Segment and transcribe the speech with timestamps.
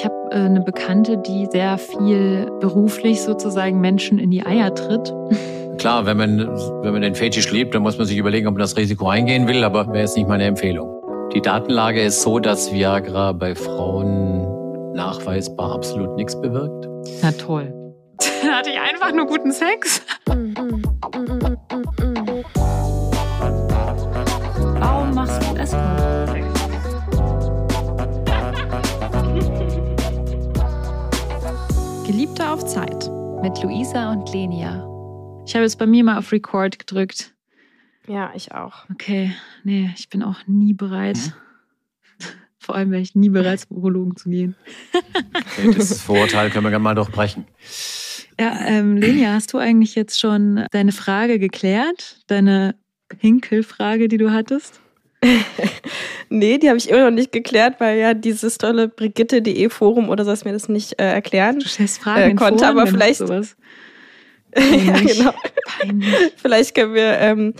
[0.00, 5.12] Ich habe äh, eine Bekannte, die sehr viel beruflich sozusagen Menschen in die Eier tritt.
[5.76, 6.38] Klar, wenn man,
[6.82, 9.46] wenn man den Fetisch liebt, dann muss man sich überlegen, ob man das Risiko eingehen
[9.46, 10.88] will, aber wäre jetzt nicht meine Empfehlung.
[11.34, 16.88] Die Datenlage ist so, dass Viagra bei Frauen nachweisbar absolut nichts bewirkt.
[17.20, 17.70] Na toll.
[18.42, 20.00] Da hatte ich einfach nur guten Sex.
[32.40, 33.10] Geliebter auf Zeit
[33.42, 34.82] mit Luisa und Lenia.
[35.46, 37.34] Ich habe jetzt bei mir mal auf Record gedrückt.
[38.06, 38.88] Ja, ich auch.
[38.90, 41.18] Okay, nee, ich bin auch nie bereit.
[41.18, 41.32] Hm?
[42.58, 44.56] Vor allem wäre ich nie bereit, zum Urologen zu gehen.
[45.34, 47.44] Okay, das Vorurteil können wir gerne mal durchbrechen.
[48.38, 52.22] Ja, ähm, Lenia, hast du eigentlich jetzt schon deine Frage geklärt?
[52.26, 52.74] Deine
[53.08, 54.80] Pinkelfrage, die du hattest?
[56.30, 60.24] nee, die habe ich immer noch nicht geklärt, weil ja dieses tolle Brigitte.de Forum oder
[60.24, 63.56] so mir das nicht äh, erklären du Fragen äh, konnte, Foren, aber vielleicht sowas.
[64.56, 65.34] ja, genau.
[65.64, 66.14] Peinlich.
[66.36, 67.54] Vielleicht können wir ähm,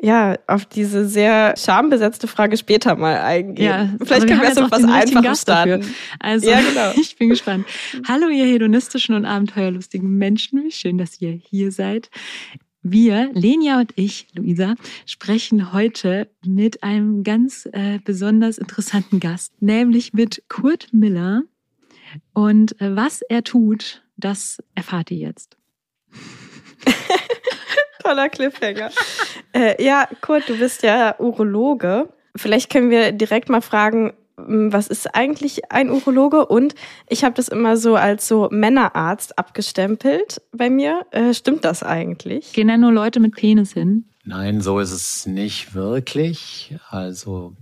[0.00, 3.64] ja auf diese sehr schambesetzte Frage später mal eingehen.
[3.64, 5.80] Ja, Vielleicht können wir erst auf was Einfaches starten.
[5.80, 5.94] Dafür.
[6.18, 6.92] Also, ja, genau.
[7.00, 7.66] ich bin gespannt.
[8.08, 10.64] Hallo, ihr hedonistischen und abenteuerlustigen Menschen.
[10.64, 12.10] Wie schön, dass ihr hier seid.
[12.84, 14.74] Wir, Lenia und ich, Luisa,
[15.06, 21.42] sprechen heute mit einem ganz äh, besonders interessanten Gast, nämlich mit Kurt Miller.
[22.32, 25.56] Und äh, was er tut, das erfahrt ihr jetzt.
[28.02, 28.90] Toller Cliffhanger.
[29.52, 32.12] äh, ja, Kurt, du bist ja Urologe.
[32.34, 34.12] Vielleicht können wir direkt mal fragen,
[34.46, 36.46] was ist eigentlich ein Urologe?
[36.46, 36.74] Und
[37.08, 41.06] ich habe das immer so als so Männerarzt abgestempelt bei mir.
[41.10, 42.52] Äh, stimmt das eigentlich?
[42.52, 44.06] Gehen da nur Leute mit Penis hin?
[44.24, 46.76] Nein, so ist es nicht wirklich.
[46.88, 47.56] Also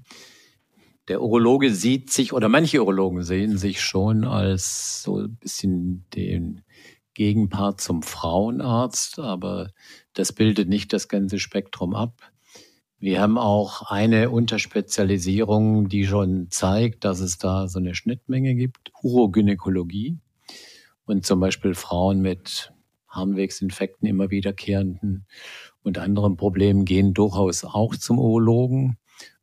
[1.09, 6.63] der Urologe sieht sich, oder manche Urologen sehen sich schon als so ein bisschen den
[7.15, 9.71] Gegenpart zum Frauenarzt, aber
[10.15, 12.15] das bildet nicht das ganze Spektrum ab.
[13.03, 18.93] Wir haben auch eine Unterspezialisierung, die schon zeigt, dass es da so eine Schnittmenge gibt.
[19.03, 20.19] Urogynäkologie
[21.07, 22.75] und zum Beispiel Frauen mit
[23.09, 25.25] Harnwegsinfekten immer wiederkehrenden
[25.83, 28.99] und anderen Problemen gehen durchaus auch zum Urologen.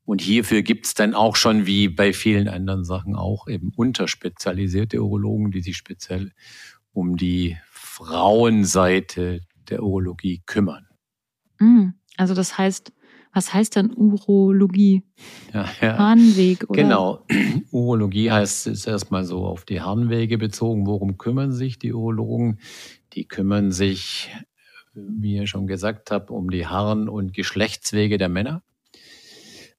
[0.06, 5.02] Und hierfür gibt es dann auch schon, wie bei vielen anderen Sachen auch, eben unterspezialisierte
[5.02, 6.32] Urologen, die sich speziell
[6.94, 10.86] um die Frauenseite der Urologie kümmern.
[11.58, 12.94] Mm, also das heißt,
[13.38, 15.04] was heißt dann Urologie?
[15.54, 15.98] Ja, ja.
[16.00, 16.82] Harnweg, oder?
[16.82, 17.20] Genau.
[17.72, 20.88] Urologie heißt, ist erstmal so auf die Harnwege bezogen.
[20.88, 22.60] Worum kümmern sich die Urologen?
[23.14, 24.32] Die kümmern sich,
[24.96, 28.64] wie ich schon gesagt habe, um die Harn- und Geschlechtswege der Männer.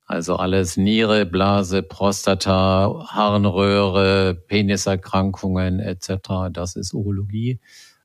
[0.06, 6.52] Also alles Niere, Blase, Prostata, Harnröhre, Peniserkrankungen etc.
[6.52, 7.58] Das ist Urologie.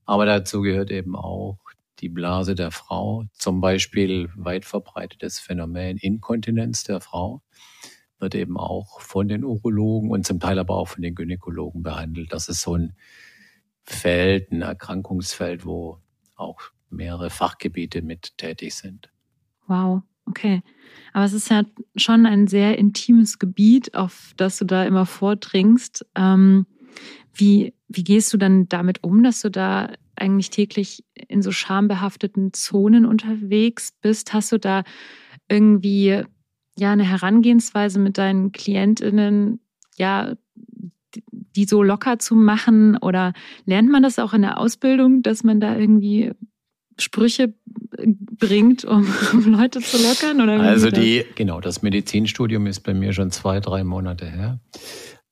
[0.06, 1.59] Aber dazu gehört eben auch
[2.03, 7.41] die Blase der Frau, zum Beispiel weit verbreitetes Phänomen Inkontinenz der Frau,
[8.19, 12.34] wird eben auch von den Urologen und zum Teil aber auch von den Gynäkologen behandelt.
[12.34, 12.94] Das ist so ein
[13.84, 16.00] Feld, ein Erkrankungsfeld, wo
[16.36, 16.59] auch
[16.90, 19.09] mehrere Fachgebiete mit tätig sind.
[19.68, 20.62] Wow, okay.
[21.13, 21.63] Aber es ist ja
[21.96, 26.06] schon ein sehr intimes Gebiet, auf das du da immer vordringst.
[26.16, 26.66] Ähm,
[27.34, 32.53] wie, wie gehst du dann damit um, dass du da eigentlich täglich in so schambehafteten
[32.53, 34.34] Zonen unterwegs bist?
[34.34, 34.84] Hast du da
[35.50, 36.24] irgendwie
[36.78, 39.59] ja eine Herangehensweise mit deinen Klientinnen,
[39.97, 40.35] ja,
[41.56, 42.97] die so locker zu machen?
[42.97, 43.34] Oder
[43.66, 46.31] lernt man das auch in der Ausbildung, dass man da irgendwie
[47.00, 47.53] Sprüche
[48.00, 50.41] bringt, um, um Leute zu lockern?
[50.41, 54.59] Oder also die, genau, das Medizinstudium ist bei mir schon zwei, drei Monate her.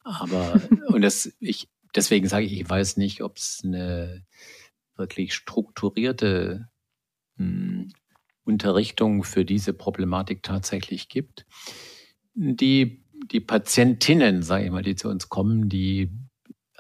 [0.03, 4.23] Aber, und das, ich, deswegen sage ich, ich weiß nicht, ob es eine
[5.01, 6.69] wirklich strukturierte
[7.35, 7.89] mh, hm,
[8.44, 11.45] Unterrichtung für diese Problematik tatsächlich gibt.
[12.34, 16.09] Die, die Patientinnen, sage ich mal, die zu uns kommen, die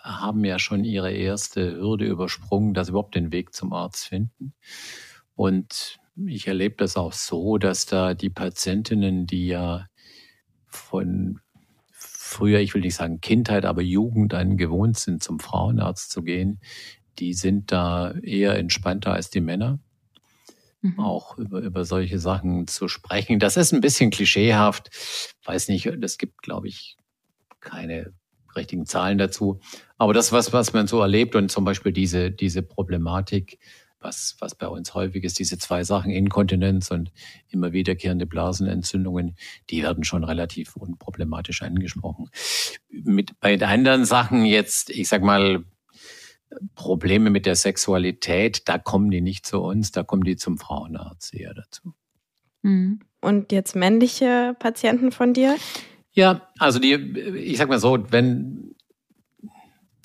[0.01, 4.53] haben ja schon ihre erste Hürde übersprungen, dass sie überhaupt den Weg zum Arzt finden.
[5.35, 9.87] Und ich erlebe das auch so, dass da die Patientinnen, die ja
[10.67, 11.39] von
[11.91, 16.59] früher, ich will nicht sagen Kindheit, aber Jugend an gewohnt sind, zum Frauenarzt zu gehen,
[17.21, 19.79] die sind da eher entspannter als die Männer.
[20.81, 20.99] Mhm.
[20.99, 23.39] Auch über, über solche Sachen zu sprechen.
[23.39, 24.89] Das ist ein bisschen klischeehaft.
[25.45, 26.97] Weiß nicht, es gibt, glaube ich,
[27.59, 28.11] keine
[28.55, 29.61] richtigen Zahlen dazu.
[29.97, 33.59] Aber das, was, was man so erlebt und zum Beispiel diese, diese Problematik
[34.01, 37.11] was, was bei uns häufig ist, diese zwei Sachen, Inkontinenz und
[37.49, 39.35] immer wiederkehrende Blasenentzündungen,
[39.69, 42.29] die werden schon relativ unproblematisch angesprochen.
[42.89, 45.63] Mit, bei den anderen Sachen jetzt, ich sag mal,
[46.75, 51.33] Probleme mit der Sexualität, da kommen die nicht zu uns, da kommen die zum Frauenarzt
[51.33, 51.93] eher dazu.
[52.61, 52.99] Mhm.
[53.21, 55.55] Und jetzt männliche Patienten von dir?
[56.11, 58.75] Ja, also die, ich sag mal so, wenn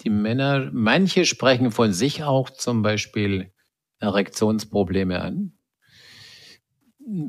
[0.03, 3.53] die Männer, manche sprechen von sich auch zum Beispiel
[3.99, 5.56] Erektionsprobleme an.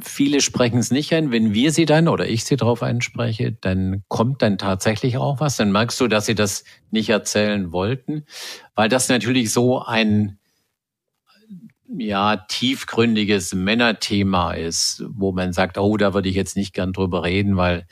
[0.02, 1.32] Viele sprechen es nicht an.
[1.32, 5.58] Wenn wir sie dann oder ich sie darauf anspreche, dann kommt dann tatsächlich auch was.
[5.58, 8.26] Dann merkst du, dass sie das nicht erzählen wollten,
[8.74, 10.40] weil das natürlich so ein
[11.96, 17.24] ja tiefgründiges Männerthema ist, wo man sagt, oh, da würde ich jetzt nicht gern drüber
[17.24, 17.86] reden, weil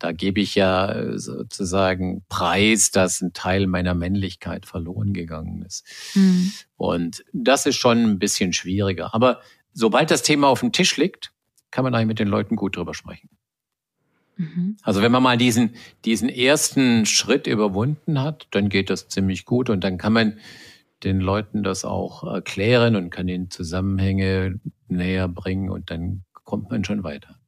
[0.00, 5.84] da gebe ich ja sozusagen Preis, dass ein Teil meiner Männlichkeit verloren gegangen ist.
[6.14, 6.52] Mhm.
[6.76, 9.14] Und das ist schon ein bisschen schwieriger.
[9.14, 9.40] Aber
[9.72, 11.32] sobald das Thema auf dem Tisch liegt,
[11.70, 13.28] kann man eigentlich mit den Leuten gut drüber sprechen.
[14.36, 14.76] Mhm.
[14.82, 15.74] Also wenn man mal diesen,
[16.04, 20.38] diesen ersten Schritt überwunden hat, dann geht das ziemlich gut und dann kann man
[21.04, 26.84] den Leuten das auch erklären und kann ihnen Zusammenhänge näher bringen und dann kommt man
[26.84, 27.39] schon weiter.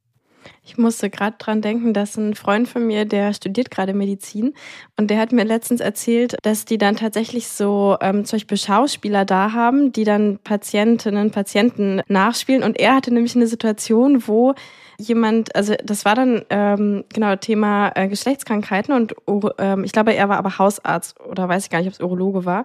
[0.65, 4.55] Ich musste gerade dran denken, dass ein Freund von mir, der studiert gerade Medizin
[4.97, 9.25] und der hat mir letztens erzählt, dass die dann tatsächlich so ähm, zum Beispiel Schauspieler
[9.25, 14.55] da haben, die dann Patientinnen, Patienten nachspielen und er hatte nämlich eine Situation, wo
[14.99, 19.15] jemand, also das war dann ähm, genau Thema äh, Geschlechtskrankheiten und
[19.59, 22.45] ähm, ich glaube, er war aber Hausarzt oder weiß ich gar nicht, ob es Urologe
[22.45, 22.65] war.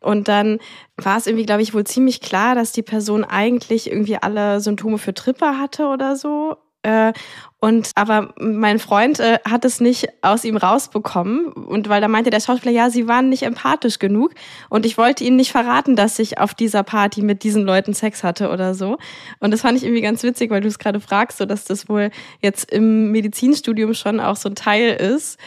[0.00, 0.58] Und dann
[0.96, 4.98] war es irgendwie, glaube ich, wohl ziemlich klar, dass die Person eigentlich irgendwie alle Symptome
[4.98, 6.56] für Tripper hatte oder so
[6.86, 7.12] äh,
[7.58, 12.30] und aber mein Freund äh, hat es nicht aus ihm rausbekommen und weil da meinte
[12.30, 14.34] der Schauspieler, ja, sie waren nicht empathisch genug
[14.68, 18.22] und ich wollte ihnen nicht verraten, dass ich auf dieser Party mit diesen Leuten Sex
[18.22, 18.98] hatte oder so.
[19.40, 21.88] Und das fand ich irgendwie ganz witzig, weil du es gerade fragst, so dass das
[21.88, 22.10] wohl
[22.40, 25.38] jetzt im Medizinstudium schon auch so ein Teil ist,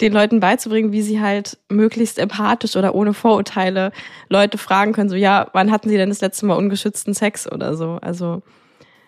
[0.00, 3.92] den Leuten beizubringen, wie sie halt möglichst empathisch oder ohne Vorurteile
[4.28, 7.76] Leute fragen können, so ja, wann hatten sie denn das letzte Mal ungeschützten Sex oder
[7.76, 7.98] so.
[8.00, 8.42] Also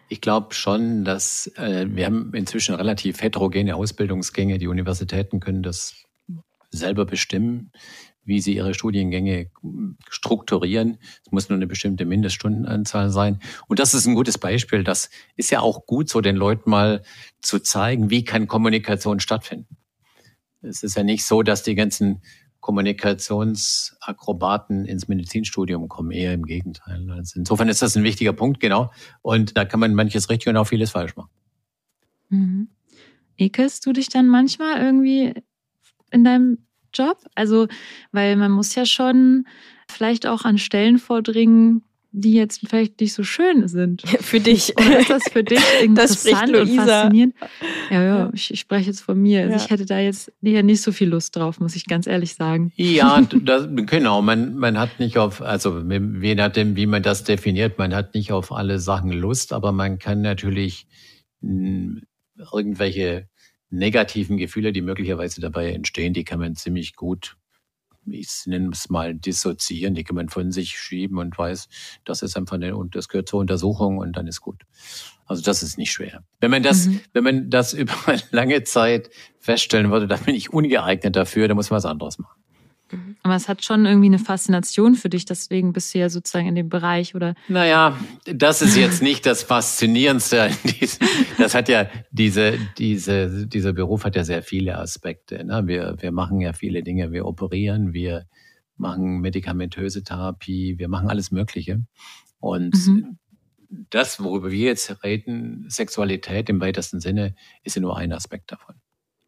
[0.08, 4.58] ich glaube schon, dass äh, wir haben inzwischen relativ heterogene Ausbildungsgänge.
[4.58, 6.04] Die Universitäten können das
[6.70, 7.72] selber bestimmen,
[8.24, 9.50] wie sie ihre Studiengänge
[10.10, 10.98] strukturieren.
[11.24, 13.40] Es muss nur eine bestimmte Mindeststundenanzahl sein.
[13.68, 14.84] Und das ist ein gutes Beispiel.
[14.84, 17.02] Das ist ja auch gut, so den Leuten mal
[17.40, 19.78] zu zeigen, wie kann Kommunikation stattfinden.
[20.60, 22.20] Es ist ja nicht so, dass die ganzen
[22.60, 27.10] Kommunikationsakrobaten ins Medizinstudium kommen, eher im Gegenteil.
[27.10, 28.90] Also insofern ist das ein wichtiger Punkt, genau.
[29.22, 31.30] Und da kann man manches richtig und auch vieles falsch machen.
[32.28, 32.68] Mhm.
[33.36, 35.34] Ekelst du dich dann manchmal irgendwie
[36.10, 36.58] in deinem
[36.92, 37.24] Job?
[37.34, 37.68] Also,
[38.12, 39.46] weil man muss ja schon
[39.88, 44.02] vielleicht auch an Stellen vordringen, die jetzt vielleicht nicht so schön sind.
[44.20, 44.74] Für dich.
[44.78, 47.34] Oder ist das für dich interessant und faszinierend?
[47.90, 49.42] Ja, ja, ich, ich, spreche jetzt von mir.
[49.42, 49.56] Also ja.
[49.56, 52.72] ich hätte da jetzt eher nicht so viel Lust drauf, muss ich ganz ehrlich sagen.
[52.76, 54.22] Ja, das, genau.
[54.22, 58.32] Man, man hat nicht auf, also je nachdem, wie man das definiert, man hat nicht
[58.32, 60.86] auf alle Sachen Lust, aber man kann natürlich
[61.40, 62.00] mh,
[62.52, 63.28] irgendwelche
[63.70, 67.36] negativen Gefühle, die möglicherweise dabei entstehen, die kann man ziemlich gut
[68.12, 71.68] ich nenne es mal dissoziieren, die kann man von sich schieben und weiß,
[72.04, 74.62] das ist einfach eine, und das gehört zur Untersuchung und dann ist gut.
[75.26, 76.24] Also das ist nicht schwer.
[76.40, 77.00] Wenn man das, mhm.
[77.12, 81.56] wenn man das über eine lange Zeit feststellen würde, dann bin ich ungeeignet dafür, dann
[81.56, 82.37] muss man was anderes machen.
[82.92, 83.16] Mhm.
[83.22, 86.54] Aber es hat schon irgendwie eine Faszination für dich, deswegen bist du ja sozusagen in
[86.54, 87.34] dem Bereich, oder?
[87.48, 90.50] Naja, das ist jetzt nicht das Faszinierendste.
[91.38, 95.44] Das hat ja, diese, diese, dieser Beruf hat ja sehr viele Aspekte.
[95.44, 95.62] Ne?
[95.66, 97.12] Wir, wir machen ja viele Dinge.
[97.12, 98.26] Wir operieren, wir
[98.76, 101.82] machen medikamentöse Therapie, wir machen alles Mögliche.
[102.40, 103.18] Und mhm.
[103.90, 108.76] das, worüber wir jetzt reden, Sexualität im weitesten Sinne, ist ja nur ein Aspekt davon.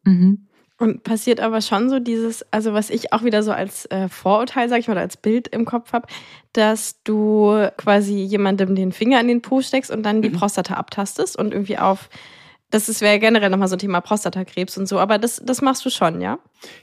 [0.03, 0.47] Mhm.
[0.81, 4.67] Und passiert aber schon so dieses, also was ich auch wieder so als äh, Vorurteil,
[4.67, 6.07] sag ich oder als Bild im Kopf habe,
[6.53, 10.33] dass du quasi jemandem den Finger in den Po steckst und dann die mhm.
[10.33, 12.09] Prostata abtastest und irgendwie auf,
[12.71, 15.85] das ist wäre generell nochmal so ein Thema Prostatakrebs und so, aber das, das machst
[15.85, 16.39] du schon, ja?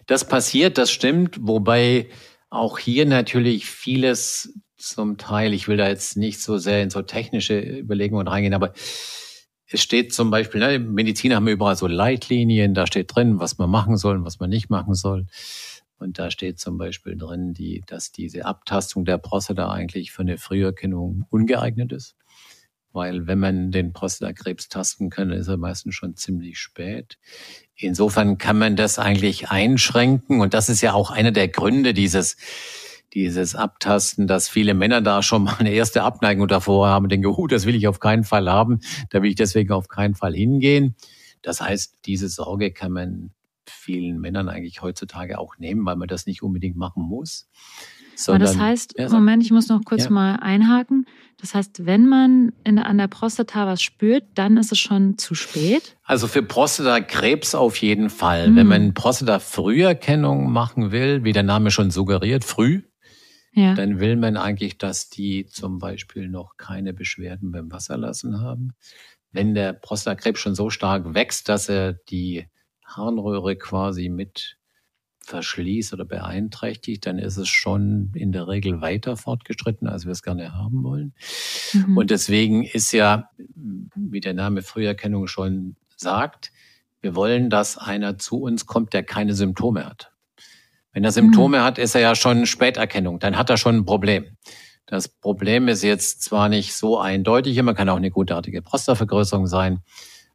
[0.06, 2.08] Das passiert, das stimmt, wobei
[2.50, 7.02] auch hier natürlich vieles zum Teil, ich will da jetzt nicht so sehr in so
[7.02, 8.74] technische Überlegungen reingehen, aber
[9.70, 13.70] es steht zum Beispiel, ne, Mediziner haben überall so Leitlinien, da steht drin, was man
[13.70, 15.26] machen soll und was man nicht machen soll.
[15.98, 20.38] Und da steht zum Beispiel drin, die, dass diese Abtastung der Prostata eigentlich für eine
[20.38, 22.14] Früherkennung ungeeignet ist.
[22.92, 27.18] Weil wenn man den Prostatakrebs tasten kann, ist er meistens schon ziemlich spät.
[27.74, 30.40] Insofern kann man das eigentlich einschränken.
[30.40, 32.36] Und das ist ja auch einer der Gründe dieses,
[33.14, 37.46] dieses Abtasten, dass viele Männer da schon mal eine erste Abneigung davor haben, denke, uh,
[37.46, 40.94] das will ich auf keinen Fall haben, da will ich deswegen auf keinen Fall hingehen.
[41.42, 43.30] Das heißt, diese Sorge kann man
[43.66, 47.48] vielen Männern eigentlich heutzutage auch nehmen, weil man das nicht unbedingt machen muss.
[48.16, 50.10] Sondern, Aber das heißt, ja, Moment, ich muss noch kurz ja.
[50.10, 51.06] mal einhaken.
[51.40, 55.36] Das heißt, wenn man in, an der Prostata was spürt, dann ist es schon zu
[55.36, 55.96] spät?
[56.02, 58.50] Also für Prostatakrebs auf jeden Fall.
[58.50, 58.56] Mhm.
[58.56, 62.82] Wenn man Prostata-Früherkennung machen will, wie der Name schon suggeriert, früh,
[63.58, 63.74] ja.
[63.74, 68.74] dann will man eigentlich, dass die zum Beispiel noch keine Beschwerden beim Wasserlassen haben.
[69.32, 72.46] Wenn der Prostatakrebs schon so stark wächst, dass er die
[72.84, 74.56] Harnröhre quasi mit
[75.28, 80.22] verschließt oder beeinträchtigt, dann ist es schon in der Regel weiter fortgeschritten, als wir es
[80.22, 81.12] gerne haben wollen.
[81.74, 81.98] Mhm.
[81.98, 83.28] Und deswegen ist ja,
[83.94, 86.50] wie der Name Früherkennung schon sagt,
[87.00, 90.12] wir wollen, dass einer zu uns kommt, der keine Symptome hat.
[90.92, 91.62] Wenn er Symptome mhm.
[91.62, 94.24] hat, ist er ja schon Späterkennung, dann hat er schon ein Problem.
[94.86, 99.80] Das Problem ist jetzt zwar nicht so eindeutig, man kann auch eine gutartige Prostavergrößerung sein,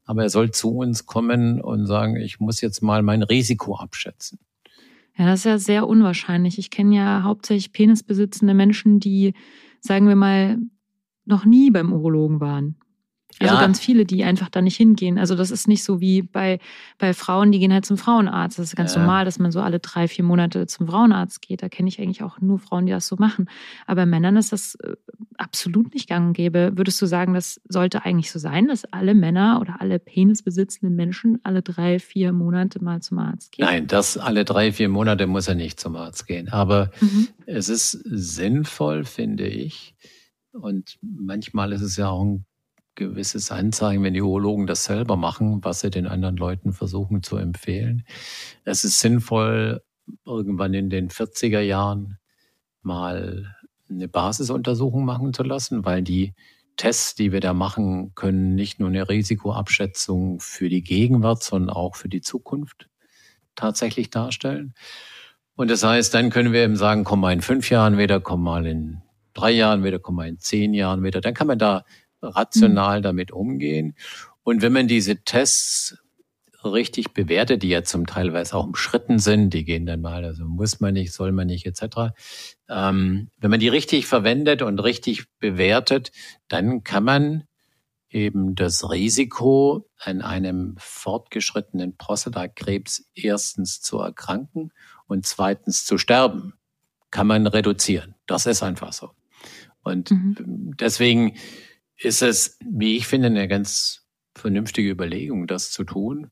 [0.05, 4.39] aber er soll zu uns kommen und sagen, ich muss jetzt mal mein Risiko abschätzen.
[5.17, 6.57] Ja, das ist ja sehr unwahrscheinlich.
[6.57, 9.33] Ich kenne ja hauptsächlich penisbesitzende Menschen, die,
[9.79, 10.57] sagen wir mal,
[11.25, 12.77] noch nie beim Urologen waren.
[13.39, 13.61] Also ja.
[13.61, 15.17] ganz viele, die einfach da nicht hingehen.
[15.17, 16.59] Also das ist nicht so wie bei,
[16.97, 18.59] bei Frauen, die gehen halt zum Frauenarzt.
[18.59, 19.01] Das ist ganz ja.
[19.01, 21.63] normal, dass man so alle drei, vier Monate zum Frauenarzt geht.
[21.63, 23.49] Da kenne ich eigentlich auch nur Frauen, die das so machen.
[23.87, 24.95] Aber Männern ist das äh,
[25.37, 26.73] absolut nicht gang und gäbe.
[26.75, 31.39] Würdest du sagen, das sollte eigentlich so sein, dass alle Männer oder alle penisbesitzenden Menschen
[31.43, 33.65] alle drei, vier Monate mal zum Arzt gehen?
[33.65, 36.49] Nein, das alle drei, vier Monate muss er nicht zum Arzt gehen.
[36.49, 37.27] Aber mhm.
[37.45, 39.95] es ist sinnvoll, finde ich.
[40.51, 42.45] Und manchmal ist es ja auch ein
[42.95, 47.37] gewisses Anzeigen, wenn die Urologen das selber machen, was sie den anderen Leuten versuchen zu
[47.37, 48.03] empfehlen.
[48.65, 49.81] Es ist sinnvoll,
[50.25, 52.17] irgendwann in den 40er Jahren
[52.81, 53.55] mal
[53.89, 56.33] eine Basisuntersuchung machen zu lassen, weil die
[56.77, 61.95] Tests, die wir da machen, können nicht nur eine Risikoabschätzung für die Gegenwart, sondern auch
[61.95, 62.89] für die Zukunft
[63.55, 64.73] tatsächlich darstellen.
[65.55, 68.41] Und das heißt, dann können wir eben sagen, komm mal in fünf Jahren wieder, komm
[68.41, 69.01] mal in
[69.33, 71.21] drei Jahren wieder, komm mal in zehn Jahren wieder.
[71.21, 71.85] Dann kann man da
[72.23, 73.03] rational mhm.
[73.03, 73.95] damit umgehen.
[74.43, 75.97] Und wenn man diese Tests
[76.65, 80.79] richtig bewertet, die ja zum Teilweise auch umschritten sind, die gehen dann mal, also muss
[80.79, 82.13] man nicht, soll man nicht, etc.
[82.69, 86.11] Ähm, wenn man die richtig verwendet und richtig bewertet,
[86.47, 87.43] dann kann man
[88.09, 94.71] eben das Risiko an einem fortgeschrittenen Prostatakrebs erstens zu erkranken
[95.07, 96.53] und zweitens zu sterben,
[97.11, 98.15] kann man reduzieren.
[98.25, 99.11] Das ist einfach so.
[99.83, 100.75] Und mhm.
[100.79, 101.35] deswegen
[101.97, 106.31] ist es, wie ich finde, eine ganz vernünftige Überlegung, das zu tun.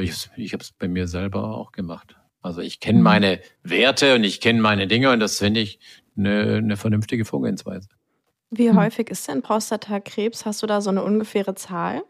[0.00, 2.16] Ich, ich habe es bei mir selber auch gemacht.
[2.40, 3.04] Also ich kenne mhm.
[3.04, 5.78] meine Werte und ich kenne meine Dinge und das finde ich
[6.16, 7.88] eine, eine vernünftige Vorgehensweise.
[8.50, 8.76] Wie mhm.
[8.76, 10.44] häufig ist denn Prostatakrebs?
[10.44, 12.02] Hast du da so eine ungefähre Zahl?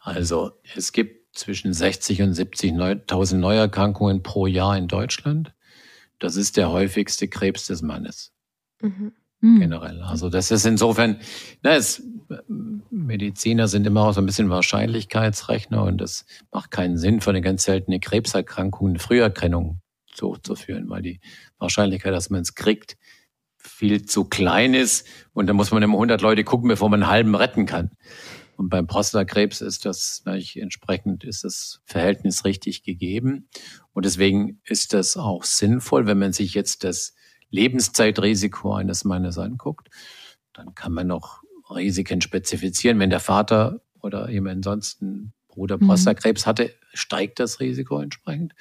[0.00, 5.54] Also es gibt zwischen 60 und 70.000 Neuerkrankungen pro Jahr in Deutschland.
[6.18, 8.32] Das ist der häufigste Krebs des Mannes.
[8.80, 9.12] Mhm.
[9.40, 9.58] Hm.
[9.58, 10.02] generell.
[10.02, 11.18] Also das ist insofern,
[11.62, 12.02] na, es,
[12.90, 17.40] Mediziner sind immer auch so ein bisschen Wahrscheinlichkeitsrechner und das macht keinen Sinn für eine
[17.40, 19.80] ganz seltene Krebserkrankung eine Früherkennung
[20.18, 21.20] durchzuführen, weil die
[21.58, 22.98] Wahrscheinlichkeit, dass man es kriegt,
[23.56, 27.10] viel zu klein ist und da muss man immer 100 Leute gucken, bevor man einen
[27.10, 27.90] halben retten kann.
[28.56, 33.48] Und beim Prostatakrebs ist das entsprechend ist das Verhältnis richtig gegeben
[33.94, 37.14] und deswegen ist das auch sinnvoll, wenn man sich jetzt das
[37.50, 39.88] Lebenszeitrisiko eines Mannes anguckt,
[40.52, 42.98] dann kann man noch Risiken spezifizieren.
[42.98, 45.88] Wenn der Vater oder eben ansonsten Bruder mhm.
[45.88, 48.54] Prostatakrebs hatte, steigt das Risiko entsprechend.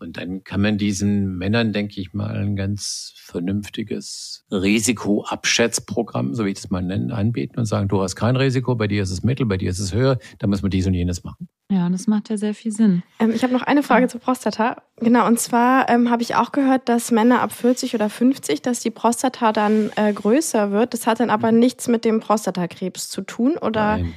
[0.00, 6.50] Und dann kann man diesen Männern, denke ich mal, ein ganz vernünftiges Risikoabschätzprogramm, so wie
[6.50, 9.22] ich das mal nennen, anbieten und sagen, du hast kein Risiko, bei dir ist es
[9.22, 11.48] mittel, bei dir ist es höher, da muss man dies und jenes machen.
[11.70, 13.02] Ja, das macht ja sehr viel Sinn.
[13.18, 14.08] Ähm, ich habe noch eine Frage ja.
[14.08, 14.82] zur Prostata.
[14.96, 18.80] Genau, und zwar ähm, habe ich auch gehört, dass Männer ab 40 oder 50, dass
[18.80, 20.94] die Prostata dann äh, größer wird.
[20.94, 21.58] Das hat dann aber mhm.
[21.58, 23.98] nichts mit dem Prostatakrebs zu tun, oder?
[23.98, 24.14] Nein.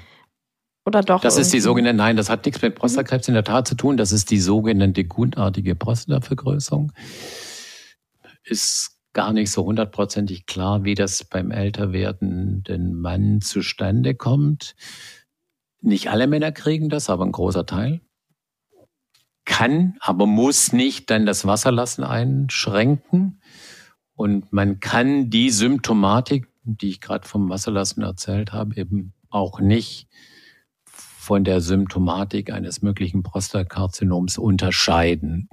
[0.85, 1.21] Oder doch?
[1.21, 1.41] Das irgendwie?
[1.41, 3.97] ist die sogenannte, nein, das hat nichts mit Prostatakrebs in der Tat zu tun.
[3.97, 6.91] Das ist die sogenannte gutartige Prostatavergrößerung.
[8.43, 14.75] Ist gar nicht so hundertprozentig klar, wie das beim älter werdenden Mann zustande kommt.
[15.81, 18.01] Nicht alle Männer kriegen das, aber ein großer Teil.
[19.45, 23.41] Kann, aber muss nicht dann das Wasserlassen einschränken.
[24.15, 30.07] Und man kann die Symptomatik, die ich gerade vom Wasserlassen erzählt habe, eben auch nicht
[31.23, 35.47] von der Symptomatik eines möglichen Prostatakarzinoms unterscheiden.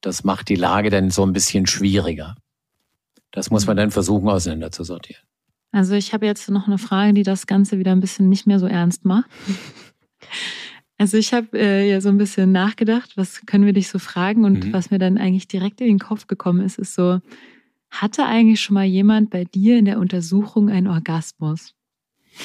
[0.00, 2.34] Das macht die Lage dann so ein bisschen schwieriger.
[3.30, 5.22] Das muss man dann versuchen auseinanderzusortieren.
[5.70, 8.58] Also ich habe jetzt noch eine Frage, die das Ganze wieder ein bisschen nicht mehr
[8.58, 9.30] so ernst macht.
[10.98, 14.44] Also ich habe äh, ja so ein bisschen nachgedacht, was können wir dich so fragen
[14.44, 14.72] und mhm.
[14.72, 17.18] was mir dann eigentlich direkt in den Kopf gekommen ist, ist so,
[17.90, 21.74] hatte eigentlich schon mal jemand bei dir in der Untersuchung einen Orgasmus?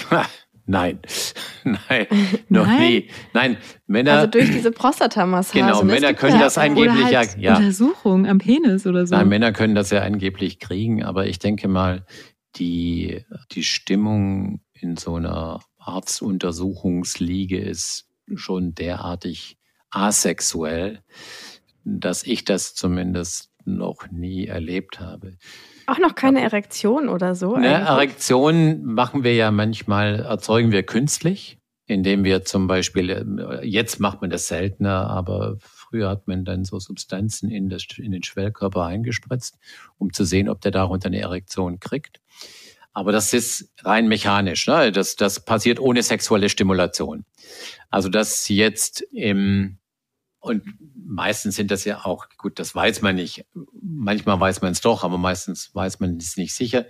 [0.70, 1.00] Nein,
[1.64, 2.08] nein,
[2.50, 2.80] noch Nein?
[2.82, 3.10] nie.
[3.34, 3.58] Nein,
[3.88, 4.14] Männer.
[4.14, 5.60] Also durch diese Prostata-Massage.
[5.60, 5.94] Genau, ne?
[5.94, 7.58] Männer können das angeblich halt ja, ja.
[7.58, 9.16] Untersuchung am Penis oder so.
[9.16, 12.06] Nein, Männer können das ja angeblich kriegen, aber ich denke mal,
[12.58, 19.58] die, die Stimmung in so einer Arztuntersuchungsliege ist schon derartig
[19.90, 21.02] asexuell,
[21.86, 25.38] dass ich das zumindest noch nie erlebt habe.
[25.88, 27.56] Auch noch keine Erektion oder so?
[27.56, 34.02] Eine Erektion machen wir ja manchmal, erzeugen wir künstlich, indem wir zum Beispiel, äh, jetzt
[34.02, 38.22] macht man das seltener, aber früher hat man dann so Substanzen in, das, in den
[38.22, 39.58] Schwellkörper eingespritzt,
[39.98, 42.20] um zu sehen, ob der darunter eine Erektion kriegt.
[42.92, 44.68] Aber das ist rein mechanisch.
[44.68, 44.92] Ne?
[44.92, 47.24] Das, das passiert ohne sexuelle Stimulation.
[47.90, 49.78] Also das jetzt im
[50.48, 50.64] und
[50.96, 53.46] meistens sind das ja auch, gut, das weiß man nicht.
[53.82, 56.86] Manchmal weiß man es doch, aber meistens weiß man es nicht sicher.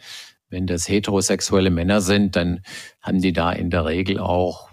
[0.50, 2.62] Wenn das heterosexuelle Männer sind, dann
[3.02, 4.70] haben die da in der Regel auch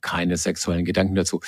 [0.00, 1.40] keine sexuellen Gedanken dazu.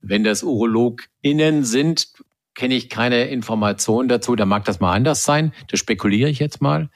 [0.00, 2.08] Wenn das UrologInnen sind,
[2.54, 4.34] kenne ich keine Informationen dazu.
[4.34, 5.52] Da mag das mal anders sein.
[5.68, 6.90] Das spekuliere ich jetzt mal.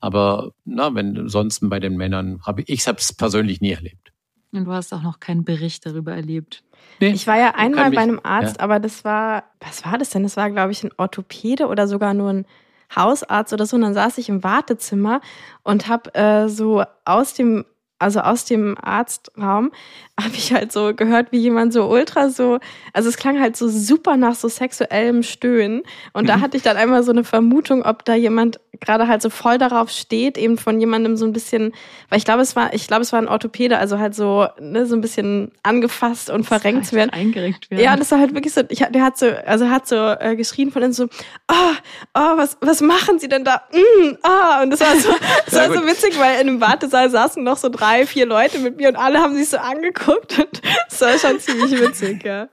[0.00, 4.12] Aber na, wenn ansonsten bei den Männern habe ich, es persönlich nie erlebt.
[4.50, 6.64] Und du hast auch noch keinen Bericht darüber erlebt.
[7.00, 8.62] Nee, ich war ja einmal bei einem Arzt, ja.
[8.62, 10.22] aber das war, was war das denn?
[10.22, 12.46] Das war, glaube ich, ein Orthopäde oder sogar nur ein
[12.94, 13.76] Hausarzt oder so.
[13.76, 15.20] Und dann saß ich im Wartezimmer
[15.64, 17.64] und habe äh, so aus dem
[18.02, 19.72] also aus dem Arztraum,
[20.20, 22.58] habe ich halt so gehört, wie jemand so ultra so,
[22.92, 25.82] also es klang halt so super nach so sexuellem Stöhnen.
[26.12, 26.40] Und da mhm.
[26.42, 29.90] hatte ich dann einmal so eine Vermutung, ob da jemand gerade halt so voll darauf
[29.90, 31.72] steht, eben von jemandem so ein bisschen,
[32.08, 34.86] weil ich glaube, es war, ich glaube, es war ein Orthopäde, also halt so, ne,
[34.86, 37.10] so ein bisschen angefasst und verrenkt zu werden.
[37.10, 37.82] Eingerenkt werden.
[37.82, 40.72] Ja, das war halt wirklich so, ich, der hat so, also hat so äh, geschrien
[40.72, 41.04] von innen so,
[41.50, 41.74] oh,
[42.14, 43.62] oh, was, was machen Sie denn da?
[43.72, 44.62] Mm, oh.
[44.62, 45.10] Und das war so,
[45.46, 48.76] das war so witzig, weil in dem Wartesaal saßen noch so drei, vier Leute mit
[48.76, 52.48] mir und alle haben sich so angeguckt und das war schon ziemlich witzig, ja.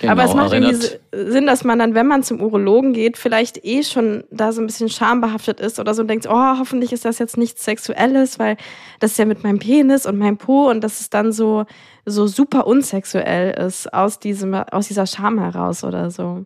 [0.00, 1.00] Genau, Aber es macht erinnert.
[1.12, 4.60] irgendwie Sinn, dass man dann, wenn man zum Urologen geht, vielleicht eh schon da so
[4.60, 8.38] ein bisschen schambehaftet ist oder so und denkt, oh, hoffentlich ist das jetzt nichts Sexuelles,
[8.40, 8.56] weil
[8.98, 11.64] das ist ja mit meinem Penis und meinem Po und dass es dann so,
[12.04, 16.44] so super unsexuell ist aus diesem, aus dieser Scham heraus oder so.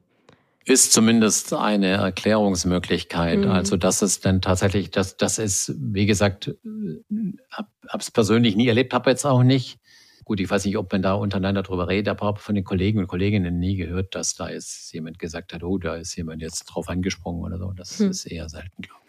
[0.69, 3.41] Ist zumindest eine Erklärungsmöglichkeit.
[3.41, 3.51] Mhm.
[3.51, 6.55] Also, das ist dann tatsächlich, das, das ist, wie gesagt,
[7.51, 9.79] hab, hab's persönlich nie erlebt, habe jetzt auch nicht
[10.29, 12.99] Gut, ich weiß nicht, ob man da untereinander drüber redet, aber habe von den Kollegen
[12.99, 16.67] und Kolleginnen nie gehört, dass da jetzt jemand gesagt hat, oh, da ist jemand jetzt
[16.67, 17.73] drauf angesprungen oder so.
[17.73, 18.11] Das hm.
[18.11, 19.05] ist eher selten, glaube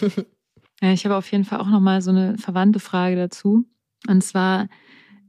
[0.00, 0.26] ich.
[0.82, 3.66] Ja, ich habe auf jeden Fall auch nochmal so eine verwandte Frage dazu.
[4.08, 4.66] Und zwar,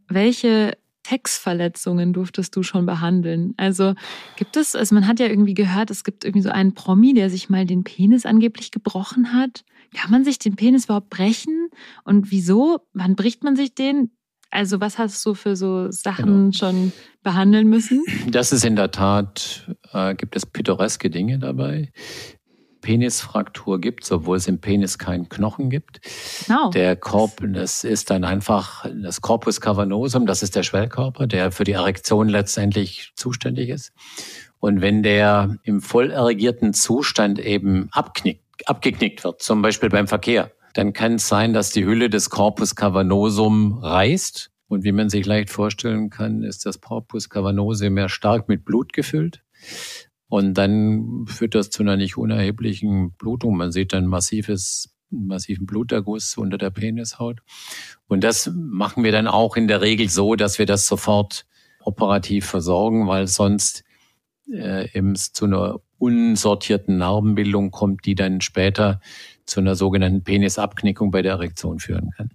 [0.07, 3.53] welche Textverletzungen durftest du schon behandeln?
[3.57, 3.93] Also
[4.37, 7.29] gibt es, also man hat ja irgendwie gehört, es gibt irgendwie so einen Promi, der
[7.29, 9.63] sich mal den Penis angeblich gebrochen hat.
[9.93, 11.69] Kann man sich den Penis überhaupt brechen?
[12.03, 12.79] Und wieso?
[12.93, 14.11] Wann bricht man sich den?
[14.51, 16.51] Also was hast du für so Sachen genau.
[16.51, 16.91] schon
[17.23, 18.03] behandeln müssen?
[18.27, 21.91] Das ist in der Tat, äh, gibt es pittoreske Dinge dabei.
[22.81, 26.01] Penisfraktur gibt, obwohl es im Penis keinen Knochen gibt.
[26.45, 26.69] Genau.
[26.71, 31.63] Der Korb, das ist dann einfach das Corpus cavernosum, das ist der Schwellkörper, der für
[31.63, 33.93] die Erektion letztendlich zuständig ist.
[34.59, 40.51] Und wenn der im voll erregierten Zustand eben abknickt, abgeknickt wird, zum Beispiel beim Verkehr,
[40.73, 44.51] dann kann es sein, dass die Hülle des Corpus cavernosum reißt.
[44.67, 48.93] Und wie man sich leicht vorstellen kann, ist das Corpus cavernosum mehr stark mit Blut
[48.93, 49.43] gefüllt.
[50.31, 53.57] Und dann führt das zu einer nicht unerheblichen Blutung.
[53.57, 57.41] Man sieht dann massives, massiven Bluterguss unter der Penishaut.
[58.07, 61.45] Und das machen wir dann auch in der Regel so, dass wir das sofort
[61.81, 63.83] operativ versorgen, weil sonst
[64.49, 69.01] äh, eben zu einer unsortierten Narbenbildung kommt, die dann später
[69.45, 72.29] zu einer sogenannten Penisabknickung bei der Erektion führen kann.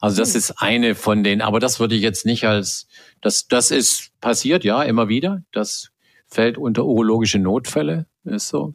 [0.00, 0.38] Also das hm.
[0.38, 2.86] ist eine von den, aber das würde ich jetzt nicht als,
[3.20, 5.42] das, das ist passiert, ja, immer wieder.
[5.50, 5.91] Das
[6.32, 8.74] fällt unter urologische Notfälle, ist so.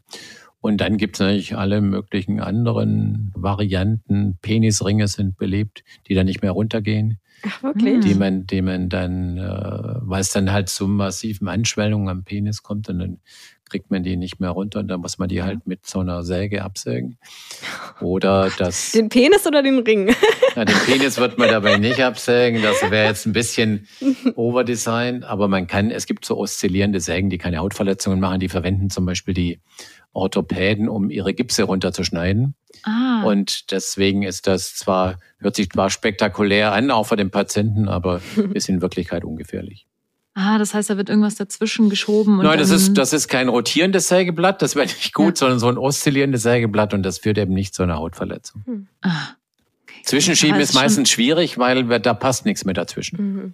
[0.60, 4.38] Und dann gibt es natürlich alle möglichen anderen Varianten.
[4.42, 7.20] Penisringe sind beliebt, die dann nicht mehr runtergehen.
[7.44, 8.04] Ach, wirklich?
[8.04, 12.64] Die man, die man dann, äh, weil es dann halt zu massiven Anschwellungen am Penis
[12.64, 13.20] kommt und dann
[13.70, 16.24] kriegt man die nicht mehr runter und dann muss man die halt mit so einer
[16.24, 17.18] Säge absägen.
[18.02, 18.92] Oder das.
[18.92, 20.14] Den Penis oder den Ring?
[20.56, 22.64] Ja, den Penis wird man dabei nicht absägen.
[22.64, 23.88] Das wäre jetzt ein bisschen
[24.34, 25.24] overdesign.
[25.24, 28.40] Aber man kann, es gibt so oszillierende Sägen, die keine Hautverletzungen machen.
[28.40, 29.62] Die verwenden zum Beispiel die
[30.14, 32.56] Orthopäden, um ihre Gipse runterzuschneiden.
[32.84, 33.22] Ah.
[33.24, 38.22] Und deswegen ist das zwar, hört sich zwar spektakulär an, auch für den Patienten, aber
[38.54, 39.86] ist in Wirklichkeit ungefährlich.
[40.40, 42.38] Ah, das heißt, da wird irgendwas dazwischen geschoben.
[42.38, 45.36] Nein, das ist, das ist kein rotierendes Sägeblatt, das wäre nicht gut, ja.
[45.36, 48.62] sondern so ein oszillierendes Sägeblatt und das führt eben nicht zu einer Hautverletzung.
[48.66, 48.88] Hm.
[49.02, 49.30] Ah,
[49.82, 50.00] okay.
[50.04, 53.18] Zwischenschieben ist meistens schwierig, weil da passt nichts mehr dazwischen.
[53.18, 53.54] Mhm.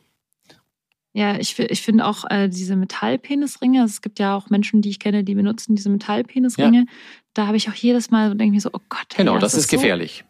[1.14, 4.90] Ja, ich, ich finde auch äh, diese Metallpenisringe, also es gibt ja auch Menschen, die
[4.90, 6.80] ich kenne, die benutzen diese Metallpenisringe.
[6.80, 6.86] Ja.
[7.34, 9.06] Da habe ich auch jedes Mal und denke mir so, oh Gott.
[9.14, 10.26] Hey, genau, das, das ist so gefährlich.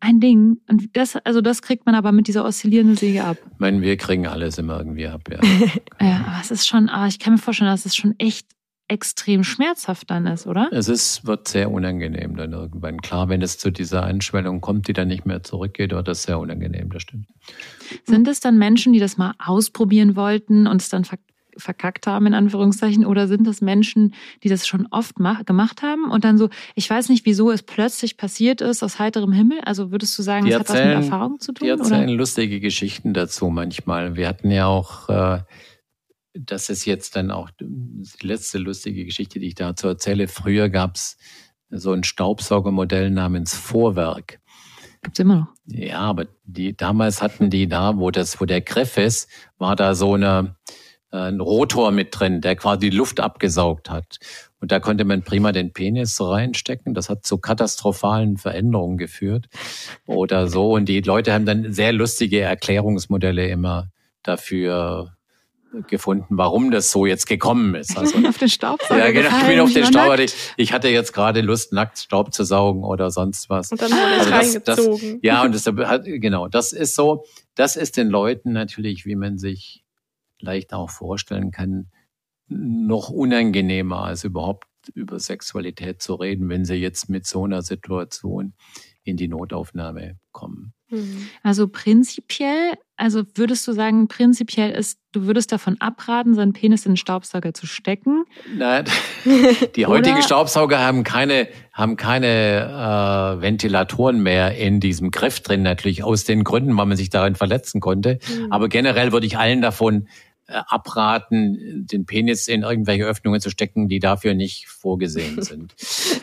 [0.00, 0.58] Ein Ding.
[0.68, 3.36] Und das, also das kriegt man aber mit dieser oszillierenden Säge ab.
[3.52, 5.40] Ich meine, wir kriegen alles immer irgendwie ab, ja.
[6.00, 8.46] ja, aber es ist schon, aber ich kann mir vorstellen, dass es schon echt
[8.88, 10.68] extrem schmerzhaft dann ist, oder?
[10.72, 13.00] Es ist, wird sehr unangenehm dann irgendwann.
[13.00, 16.38] Klar, wenn es zu dieser Einschwellung kommt, die dann nicht mehr zurückgeht, wird das sehr
[16.38, 17.26] unangenehm, das stimmt.
[18.04, 21.04] Sind es dann Menschen, die das mal ausprobieren wollten und es dann
[21.58, 26.24] verkackt haben, in Anführungszeichen, oder sind das Menschen, die das schon oft gemacht haben und
[26.24, 29.60] dann so, ich weiß nicht, wieso es plötzlich passiert ist, aus heiterem Himmel?
[29.64, 31.66] Also würdest du sagen, es hat was mit Erfahrung zu tun?
[31.66, 32.14] Die erzählen oder?
[32.14, 34.16] lustige Geschichten dazu manchmal.
[34.16, 35.42] Wir hatten ja auch äh,
[36.34, 40.28] das ist jetzt dann auch die letzte lustige Geschichte, die ich dazu erzähle.
[40.28, 41.16] Früher gab es
[41.70, 44.40] so ein Staubsaugermodell namens Vorwerk.
[45.02, 45.48] Gibt's immer noch.
[45.66, 49.94] Ja, aber die damals hatten die da, wo das, wo der Griff ist, war da
[49.94, 50.56] so eine
[51.12, 54.18] äh, ein Rotor mit drin, der quasi die Luft abgesaugt hat.
[54.60, 56.94] Und da konnte man prima den Penis reinstecken.
[56.94, 59.46] Das hat zu katastrophalen Veränderungen geführt
[60.06, 60.72] oder so.
[60.72, 63.88] Und die Leute haben dann sehr lustige Erklärungsmodelle immer
[64.22, 65.14] dafür
[65.86, 67.96] gefunden, warum das so jetzt gekommen ist.
[67.96, 70.20] Also, auf den Staubsauger Ja, genau, ich bin auf den Staubsauger.
[70.20, 73.70] Ich, ich hatte jetzt gerade Lust, nackt Staub zu saugen oder sonst was.
[73.70, 75.64] Und dann wurde also das, das, Ja, und das
[76.04, 79.84] genau, das ist so, das ist den Leuten natürlich, wie man sich
[80.40, 81.90] leicht auch vorstellen kann,
[82.48, 88.54] noch unangenehmer als überhaupt über Sexualität zu reden, wenn sie jetzt mit so einer Situation
[89.04, 90.72] in die Notaufnahme kommen.
[90.90, 91.28] Mhm.
[91.42, 96.92] Also prinzipiell, also würdest du sagen, prinzipiell ist, du würdest davon abraten, seinen Penis in
[96.92, 98.24] den Staubsauger zu stecken?
[98.56, 98.84] Nein,
[99.76, 106.04] die heutigen Staubsauger haben keine, haben keine äh, Ventilatoren mehr in diesem Griff drin, natürlich
[106.04, 108.18] aus den Gründen, weil man sich darin verletzen konnte.
[108.28, 108.52] Mhm.
[108.52, 110.08] Aber generell würde ich allen davon
[110.48, 115.74] abraten, den Penis in irgendwelche Öffnungen zu stecken, die dafür nicht vorgesehen sind.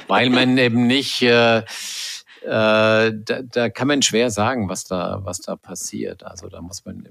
[0.08, 1.64] weil man eben nicht äh, äh,
[2.44, 6.24] da, da kann man schwer sagen, was da, was da passiert.
[6.24, 7.08] Also da muss man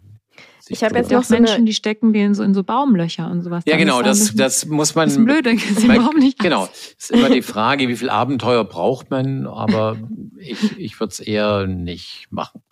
[0.69, 3.43] ich habe jetzt noch so Menschen, die stecken die in so, in so Baumlöcher und
[3.43, 3.65] sowas.
[3.67, 5.09] Ja, genau, das, das muss man.
[5.09, 5.47] Das ist blöd,
[5.77, 6.39] sie überhaupt nicht.
[6.39, 9.97] Genau, ist immer die Frage, wie viel Abenteuer braucht man, aber
[10.39, 12.63] ich, ich würde es eher nicht machen.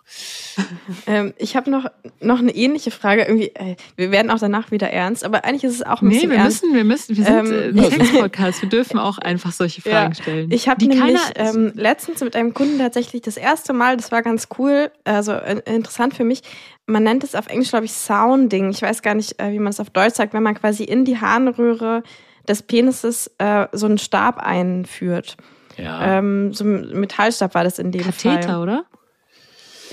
[1.07, 1.85] Ähm, ich habe noch,
[2.21, 3.23] noch eine ähnliche Frage.
[3.23, 6.29] Irgendwie, äh, wir werden auch danach wieder ernst, aber eigentlich ist es auch ein bisschen
[6.29, 6.63] nee, wir ernst.
[6.63, 10.21] müssen, wir müssen, wir sind ähm, ein Sex-Podcast, wir dürfen auch einfach solche Fragen ja,
[10.21, 10.51] stellen.
[10.51, 14.47] Ich habe nämlich ähm, letztens mit einem Kunden tatsächlich das erste Mal, das war ganz
[14.57, 16.41] cool, also äh, interessant für mich,
[16.85, 18.69] man nennt es auf Englisch, glaube ich, Sounding.
[18.69, 21.05] Ich weiß gar nicht, äh, wie man es auf Deutsch sagt, wenn man quasi in
[21.05, 22.03] die Harnröhre
[22.47, 25.37] des Penises äh, so einen Stab einführt.
[25.77, 26.19] Ja.
[26.19, 28.35] Ähm, so ein Metallstab war das in dem Katheter, Fall.
[28.35, 28.85] Katheter, oder?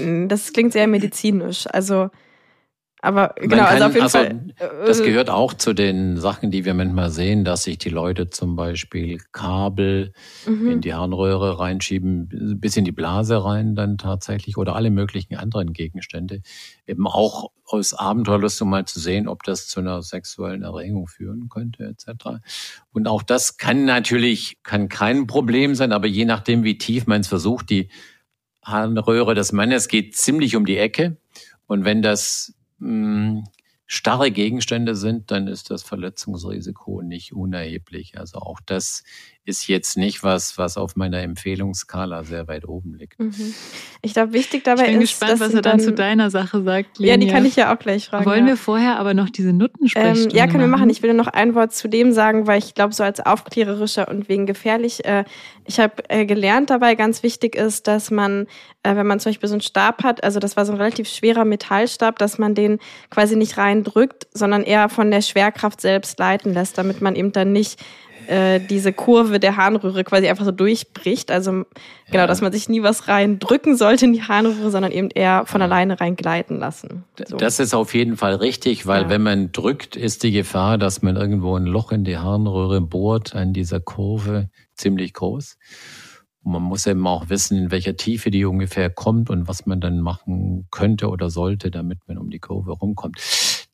[0.00, 1.66] Hm, das klingt sehr medizinisch.
[1.66, 2.10] Also
[3.02, 4.54] aber genau, kann, also auf jeden also, Fall.
[4.84, 8.28] Das äh, gehört auch zu den Sachen, die wir manchmal sehen, dass sich die Leute
[8.28, 10.12] zum Beispiel Kabel
[10.46, 10.70] mhm.
[10.70, 15.72] in die Harnröhre reinschieben, bis in die Blase rein dann tatsächlich oder alle möglichen anderen
[15.72, 16.42] Gegenstände.
[16.86, 21.48] Eben auch aus Abenteuerlust, um mal zu sehen, ob das zu einer sexuellen Erregung führen
[21.48, 22.40] könnte, etc.
[22.92, 27.22] Und auch das kann natürlich, kann kein Problem sein, aber je nachdem, wie tief man
[27.22, 27.88] es versucht, die
[28.70, 31.16] Harnröhre des Mannes geht ziemlich um die Ecke.
[31.66, 33.44] Und wenn das mh,
[33.86, 38.18] starre Gegenstände sind, dann ist das Verletzungsrisiko nicht unerheblich.
[38.18, 39.02] Also auch das
[39.46, 43.18] ist jetzt nicht was, was auf meiner Empfehlungsskala sehr weit oben liegt.
[43.18, 43.54] Mhm.
[44.02, 44.88] Ich glaube, wichtig dabei ist.
[44.88, 46.98] Ich bin ist, gespannt, was er dann, zu deiner Sache sagt.
[46.98, 47.14] Lenia.
[47.14, 48.26] Ja, die kann ich ja auch gleich fragen.
[48.26, 48.52] Wollen ja.
[48.52, 50.90] wir vorher aber noch diese Nuttensprechstunde ähm, Ja, können wir machen.
[50.90, 54.28] Ich will noch ein Wort zu dem sagen, weil ich glaube, so als aufklärerischer und
[54.28, 55.24] wegen gefährlich, äh,
[55.64, 58.46] ich habe äh, gelernt dabei, ganz wichtig ist, dass man,
[58.82, 61.08] äh, wenn man zum Beispiel so einen Stab hat, also das war so ein relativ
[61.08, 66.52] schwerer Metallstab, dass man den quasi nicht reindrückt, sondern eher von der Schwerkraft selbst leiten
[66.52, 67.80] lässt, damit man eben dann nicht
[68.26, 71.30] äh, diese Kurve der Harnröhre quasi einfach so durchbricht.
[71.30, 71.66] Also genau,
[72.12, 72.26] ja.
[72.26, 76.00] dass man sich nie was reindrücken sollte in die Harnröhre, sondern eben eher von alleine
[76.00, 77.04] reingleiten lassen.
[77.26, 77.36] So.
[77.36, 79.08] Das ist auf jeden Fall richtig, weil ja.
[79.08, 83.34] wenn man drückt, ist die Gefahr, dass man irgendwo ein Loch in die Harnröhre bohrt
[83.34, 85.56] an dieser Kurve ziemlich groß.
[86.42, 89.80] Und man muss eben auch wissen, in welcher Tiefe die ungefähr kommt und was man
[89.80, 93.18] dann machen könnte oder sollte, damit man um die Kurve rumkommt.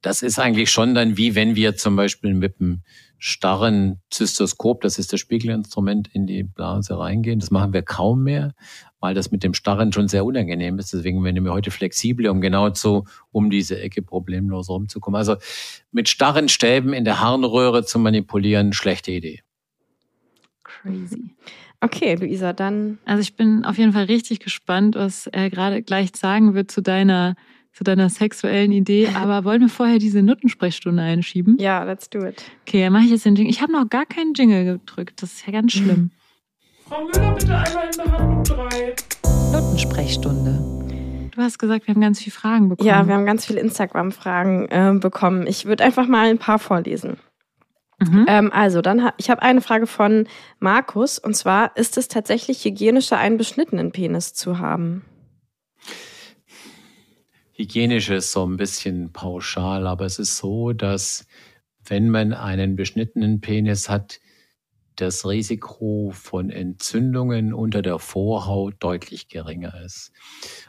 [0.03, 2.83] Das ist eigentlich schon dann wie wenn wir zum Beispiel mit einem
[3.19, 7.41] starren Zystoskop, das ist das Spiegelinstrument, in die Blase reingehen.
[7.41, 8.55] Das machen wir kaum mehr,
[9.01, 10.93] weil das mit dem Starren schon sehr unangenehm ist.
[10.93, 15.19] Deswegen werden wir heute flexibler, um genau so um diese Ecke problemlos rumzukommen.
[15.19, 15.37] Also
[15.93, 19.41] mit starren Stäben in der Harnröhre zu manipulieren, schlechte Idee.
[20.63, 21.35] Crazy.
[21.81, 22.99] Okay, Luisa, dann.
[23.05, 26.83] Also ich bin auf jeden Fall richtig gespannt, was er gerade gleich sagen wird zu
[26.83, 27.37] deiner
[27.77, 29.09] zu deiner sexuellen Idee.
[29.15, 31.59] Aber wollen wir vorher diese Nuttensprechstunde einschieben?
[31.59, 32.43] Ja, let's do it.
[32.67, 33.51] Okay, dann mache ich jetzt den Jingle.
[33.51, 35.23] Ich habe noch gar keinen Jingle gedrückt.
[35.23, 36.11] Das ist ja ganz schlimm.
[36.89, 38.95] Frau Müller, bitte einmal in Behandlung 3.
[39.53, 41.31] Nuttensprechstunde.
[41.35, 42.89] Du hast gesagt, wir haben ganz viele Fragen bekommen.
[42.89, 45.47] Ja, wir haben ganz viele Instagram-Fragen äh, bekommen.
[45.47, 47.19] Ich würde einfach mal ein paar vorlesen.
[47.99, 48.25] Mhm.
[48.27, 50.27] Ähm, also, dann ha ich habe eine Frage von
[50.61, 55.05] Markus und zwar: Ist es tatsächlich hygienischer, einen beschnittenen Penis zu haben?
[57.57, 61.27] Hygienisch ist so ein bisschen pauschal, aber es ist so, dass
[61.85, 64.21] wenn man einen beschnittenen Penis hat,
[64.97, 70.13] das Risiko von Entzündungen unter der Vorhaut deutlich geringer ist.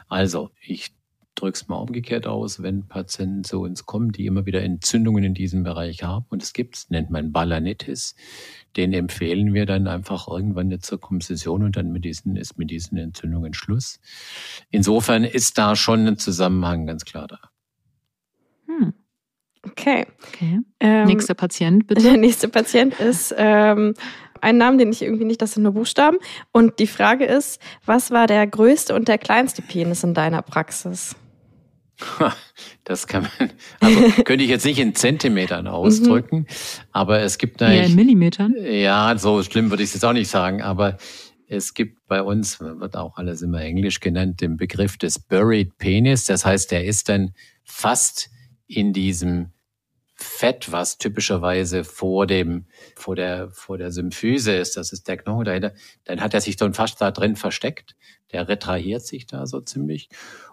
[0.08, 0.90] Also, ich
[1.38, 5.34] drücke es mal umgekehrt aus, wenn Patienten zu uns kommen, die immer wieder Entzündungen in
[5.34, 8.14] diesem Bereich haben, und es gibt, nennt man Balanitis,
[8.76, 12.98] den empfehlen wir dann einfach irgendwann eine Zirkumzision und dann mit diesen, ist mit diesen
[12.98, 14.00] Entzündungen Schluss.
[14.70, 17.38] Insofern ist da schon ein Zusammenhang ganz klar da.
[18.66, 18.92] Hm.
[19.64, 20.06] Okay.
[20.28, 20.60] okay.
[20.80, 22.02] Ähm, nächster Patient, bitte.
[22.02, 23.94] Der nächste Patient ist ähm,
[24.40, 26.18] ein Name, den ich irgendwie nicht, das sind nur Buchstaben.
[26.52, 31.16] Und die Frage ist, was war der größte und der kleinste Penis in deiner Praxis?
[32.84, 35.70] Das kann man, also könnte ich jetzt nicht in Zentimetern mhm.
[35.70, 36.46] ausdrücken,
[36.90, 37.82] aber es gibt natürlich.
[37.82, 38.54] Ja, in Millimetern?
[38.58, 40.96] Ja, so schlimm würde ich es jetzt auch nicht sagen, aber
[41.48, 46.24] es gibt bei uns, wird auch alles immer Englisch genannt, den Begriff des Buried Penis.
[46.24, 47.34] Das heißt, der ist dann
[47.64, 48.30] fast
[48.66, 49.52] in diesem
[50.14, 55.44] Fett, was typischerweise vor dem, vor der, vor der Symphyse ist, das ist der Knochen
[55.44, 55.72] dahinter,
[56.04, 57.94] dann hat er sich dann fast da drin versteckt.
[58.32, 60.10] Der retrahiert sich da so ziemlich.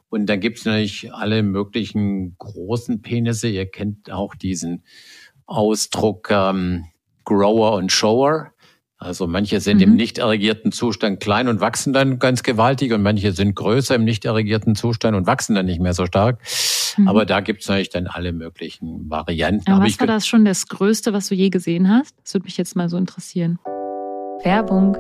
[0.10, 3.48] Und dann gibt es natürlich alle möglichen großen Penisse.
[3.48, 4.84] Ihr kennt auch diesen
[5.46, 6.86] Ausdruck ähm,
[7.24, 8.52] Grower und Shower.
[8.98, 9.84] Also manche sind mhm.
[9.84, 14.06] im nicht erregierten Zustand klein und wachsen dann ganz gewaltig und manche sind größer im
[14.06, 16.39] nicht erregierten Zustand und wachsen dann nicht mehr so stark.
[16.98, 17.08] Mhm.
[17.08, 19.70] Aber da gibt es natürlich dann alle möglichen Varianten.
[19.70, 22.15] Aber was war das schon das Größte, was du je gesehen hast?
[22.24, 23.60] Das würde mich jetzt mal so interessieren.
[24.44, 24.96] Werbung.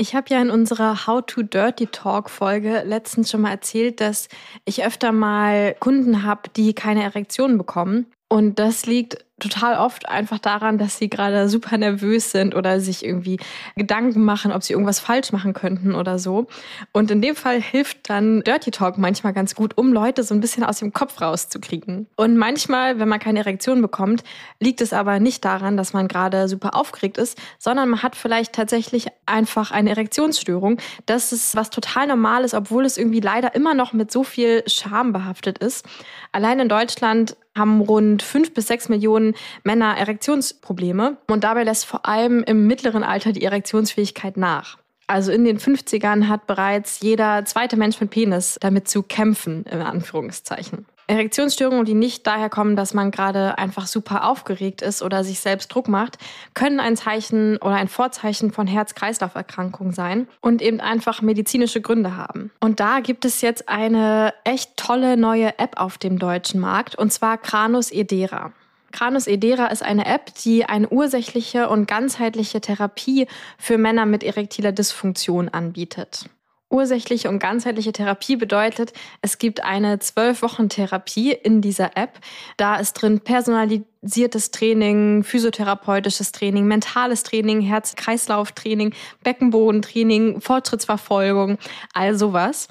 [0.00, 4.30] Ich habe ja in unserer How to Dirty Talk Folge letztens schon mal erzählt, dass
[4.64, 8.06] ich öfter mal Kunden habe, die keine Erektion bekommen.
[8.26, 13.04] Und das liegt total oft einfach daran, dass sie gerade super nervös sind oder sich
[13.04, 13.38] irgendwie
[13.76, 16.46] Gedanken machen, ob sie irgendwas falsch machen könnten oder so.
[16.92, 20.40] Und in dem Fall hilft dann Dirty Talk manchmal ganz gut, um Leute so ein
[20.40, 22.06] bisschen aus dem Kopf rauszukriegen.
[22.16, 24.22] Und manchmal, wenn man keine Erektion bekommt,
[24.60, 28.54] liegt es aber nicht daran, dass man gerade super aufgeregt ist, sondern man hat vielleicht
[28.54, 30.78] tatsächlich einfach eine Erektionsstörung.
[31.06, 34.62] Das ist was total normal ist, obwohl es irgendwie leider immer noch mit so viel
[34.66, 35.86] Scham behaftet ist.
[36.32, 39.29] Allein in Deutschland haben rund fünf bis sechs Millionen
[39.64, 44.78] Männer Erektionsprobleme und dabei lässt vor allem im mittleren Alter die Erektionsfähigkeit nach.
[45.06, 49.80] Also in den 50ern hat bereits jeder zweite Mensch mit Penis damit zu kämpfen, in
[49.80, 50.86] Anführungszeichen.
[51.10, 55.74] Erektionsstörungen, die nicht daher kommen, dass man gerade einfach super aufgeregt ist oder sich selbst
[55.74, 56.18] Druck macht,
[56.54, 62.52] können ein Zeichen oder ein Vorzeichen von Herz-Kreislauf-Erkrankung sein und eben einfach medizinische Gründe haben.
[62.60, 67.12] Und da gibt es jetzt eine echt tolle neue App auf dem deutschen Markt und
[67.12, 68.52] zwar Kranus Edera.
[68.92, 73.26] Kranus Edera ist eine App, die eine ursächliche und ganzheitliche Therapie
[73.58, 76.26] für Männer mit erektiler Dysfunktion anbietet.
[76.70, 82.20] Ursächliche und ganzheitliche Therapie bedeutet, es gibt eine zwölf Wochen Therapie in dieser App.
[82.56, 91.58] Da ist drin personalisiertes Training, physiotherapeutisches Training, mentales Training, Herz-Kreislauf-Training, Beckenbodentraining, Fortschrittsverfolgung,
[91.92, 92.68] all sowas.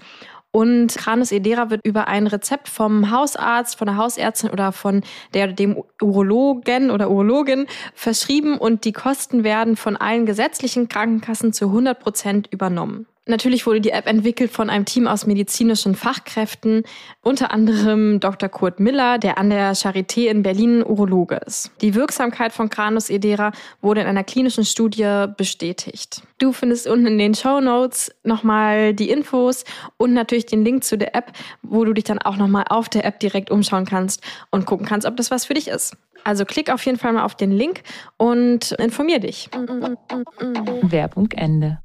[0.51, 5.53] Und Cranus edera wird über ein Rezept vom Hausarzt, von der Hausärztin oder von der,
[5.53, 11.99] dem Urologen oder Urologin verschrieben und die Kosten werden von allen gesetzlichen Krankenkassen zu 100
[11.99, 13.05] Prozent übernommen.
[13.25, 16.83] Natürlich wurde die App entwickelt von einem Team aus medizinischen Fachkräften,
[17.21, 18.49] unter anderem Dr.
[18.49, 21.71] Kurt Miller, der an der Charité in Berlin Urologe ist.
[21.81, 23.51] Die Wirksamkeit von Granus edera
[23.81, 26.23] wurde in einer klinischen Studie bestätigt.
[26.39, 29.63] Du findest unten in den Show Notes nochmal die Infos
[29.97, 33.05] und natürlich den Link zu der App, wo du dich dann auch nochmal auf der
[33.05, 35.95] App direkt umschauen kannst und gucken kannst, ob das was für dich ist.
[36.23, 37.81] Also klick auf jeden Fall mal auf den Link
[38.17, 39.49] und informier dich.
[40.81, 41.79] Werbung Ende.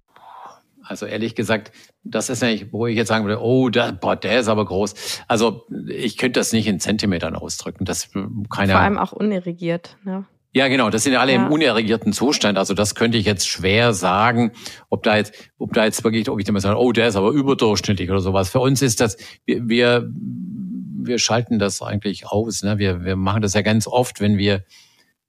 [0.87, 4.41] Also ehrlich gesagt, das ist nicht, wo ich jetzt sagen würde, oh, der, boah, der
[4.41, 5.23] ist aber groß.
[5.29, 7.85] Also ich könnte das nicht in Zentimetern ausdrücken.
[7.85, 8.11] Das
[8.51, 9.97] keine Vor allem auch unerregiert.
[10.05, 10.27] Ne?
[10.53, 10.89] Ja, genau.
[10.91, 11.45] Das sind ja alle ja.
[11.45, 12.59] im unerregierten Zustand.
[12.59, 14.53] Also das könnte ich jetzt schwer sagen,
[14.89, 17.31] ob da jetzt, ob da jetzt wirklich, ob ich immer sage, oh, der ist aber
[17.31, 18.51] überdurchschnittlich oder sowas.
[18.51, 19.17] Für uns ist das,
[19.47, 22.63] wir, wir, wir schalten das eigentlich aus.
[22.63, 22.79] Ne?
[22.79, 24.65] Wir, wir machen das ja ganz oft, wenn wir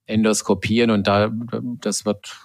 [0.06, 1.32] endoskopieren und da,
[1.80, 2.36] das wird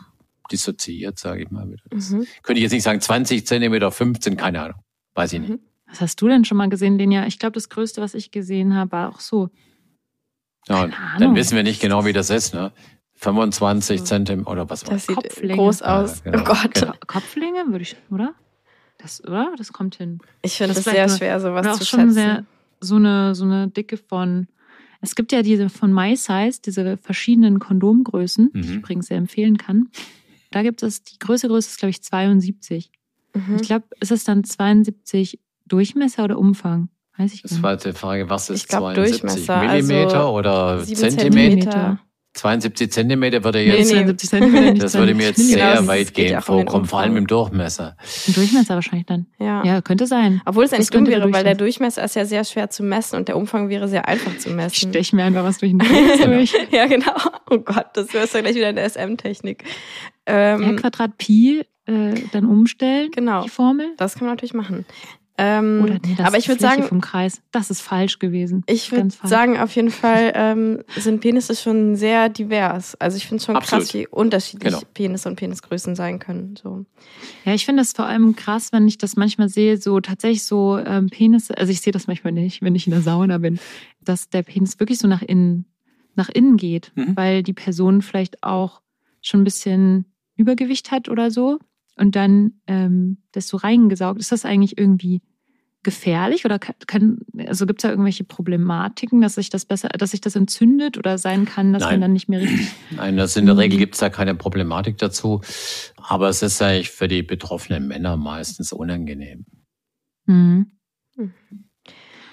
[0.52, 1.76] dissoziiert, sage ich mal.
[1.90, 2.26] Das mhm.
[2.44, 4.82] Könnte ich jetzt nicht sagen 20 Zentimeter, 15, keine Ahnung.
[5.14, 5.60] Weiß ich nicht.
[5.88, 7.26] Was hast du denn schon mal gesehen, Lenja?
[7.26, 9.50] Ich glaube, das Größte, was ich gesehen habe, war auch so
[10.68, 12.72] ja, dann wissen wir nicht genau, wie das ist, ne?
[13.16, 15.06] 25 Zentimeter oder was war das?
[15.06, 15.56] Sieht Kopflänge.
[15.56, 16.24] groß aus.
[16.26, 16.44] Ja, genau.
[16.44, 16.74] Oh Gott.
[16.74, 16.94] Genau.
[17.06, 18.34] Kopflänge würde ich, oder?
[18.98, 19.54] Das, oder?
[19.58, 20.20] Das kommt hin.
[20.42, 22.00] Ich finde es sehr schwer, sowas zu schätzen.
[22.00, 22.46] Schon sehr,
[22.80, 24.48] so eine, so eine Dicke von,
[25.02, 28.62] es gibt ja diese von MySize, diese verschiedenen Kondomgrößen, mhm.
[28.62, 29.90] die ich übrigens sehr empfehlen kann.
[30.52, 32.92] Da gibt es, die größte Größe ist, glaube ich, 72.
[33.34, 33.58] Mhm.
[33.62, 36.90] Ich glaube, ist es dann 72 Durchmesser oder Umfang?
[37.18, 37.64] Weiß ich das nicht.
[37.64, 42.00] war jetzt die Frage, was ist ich glaub, 72 Millimeter also oder Zentimeter?
[42.34, 44.16] 72 Zentimeter würde jetzt, nee, nee.
[44.16, 47.98] Zentimeter das würde mir jetzt sehr genau, weitgehend vorkommen, vor allem im Durchmesser.
[48.28, 49.26] Im Durchmesser wahrscheinlich dann.
[49.38, 50.42] Ja, ja könnte sein.
[50.46, 53.28] Obwohl es eigentlich dumm wäre, weil der Durchmesser ist ja sehr schwer zu messen und
[53.28, 54.72] der Umfang wäre sehr einfach zu messen.
[54.72, 56.54] Ich stech mir einfach was durch den Durchmesser durch.
[56.72, 57.16] ja, genau.
[57.50, 59.66] Oh Gott, das wäre ja gleich wieder eine SM-Technik.
[60.32, 63.44] Ähm, R Quadrat Pi äh, dann umstellen, genau.
[63.44, 63.94] die Formel.
[63.98, 64.86] Das kann man natürlich machen.
[65.38, 67.42] Ähm, Oder nee, das aber ich würde sagen, vom Kreis.
[67.52, 68.64] Das ist falsch gewesen.
[68.68, 72.94] Ich würde sagen, auf jeden Fall ähm, sind Penisse schon sehr divers.
[72.96, 73.86] Also ich finde es schon Absolut.
[73.86, 74.84] krass, wie unterschiedlich genau.
[74.94, 76.56] Penisse und Penisgrößen sein können.
[76.62, 76.86] So.
[77.44, 80.78] Ja, ich finde es vor allem krass, wenn ich das manchmal sehe, so tatsächlich so
[80.78, 83.60] ähm, Penisse, also ich sehe das manchmal nicht, wenn ich in der Sauna bin,
[84.04, 85.66] dass der Penis wirklich so nach innen,
[86.16, 87.16] nach innen geht, mhm.
[87.16, 88.82] weil die Person vielleicht auch
[89.22, 90.06] schon ein bisschen
[90.42, 91.60] Übergewicht hat oder so
[91.96, 94.20] und dann ähm, das so reingesaugt.
[94.20, 95.22] Ist das eigentlich irgendwie
[95.84, 100.22] gefährlich oder kann, also gibt es da irgendwelche Problematiken, dass sich das besser, dass sich
[100.22, 101.94] das entzündet oder sein kann, dass Nein.
[101.94, 102.72] man dann nicht mehr richtig.
[102.92, 105.42] Nein, das in der Regel gibt es da keine Problematik dazu.
[105.98, 109.46] Aber es ist eigentlich für die betroffenen Männer meistens unangenehm.
[110.26, 110.72] Mhm.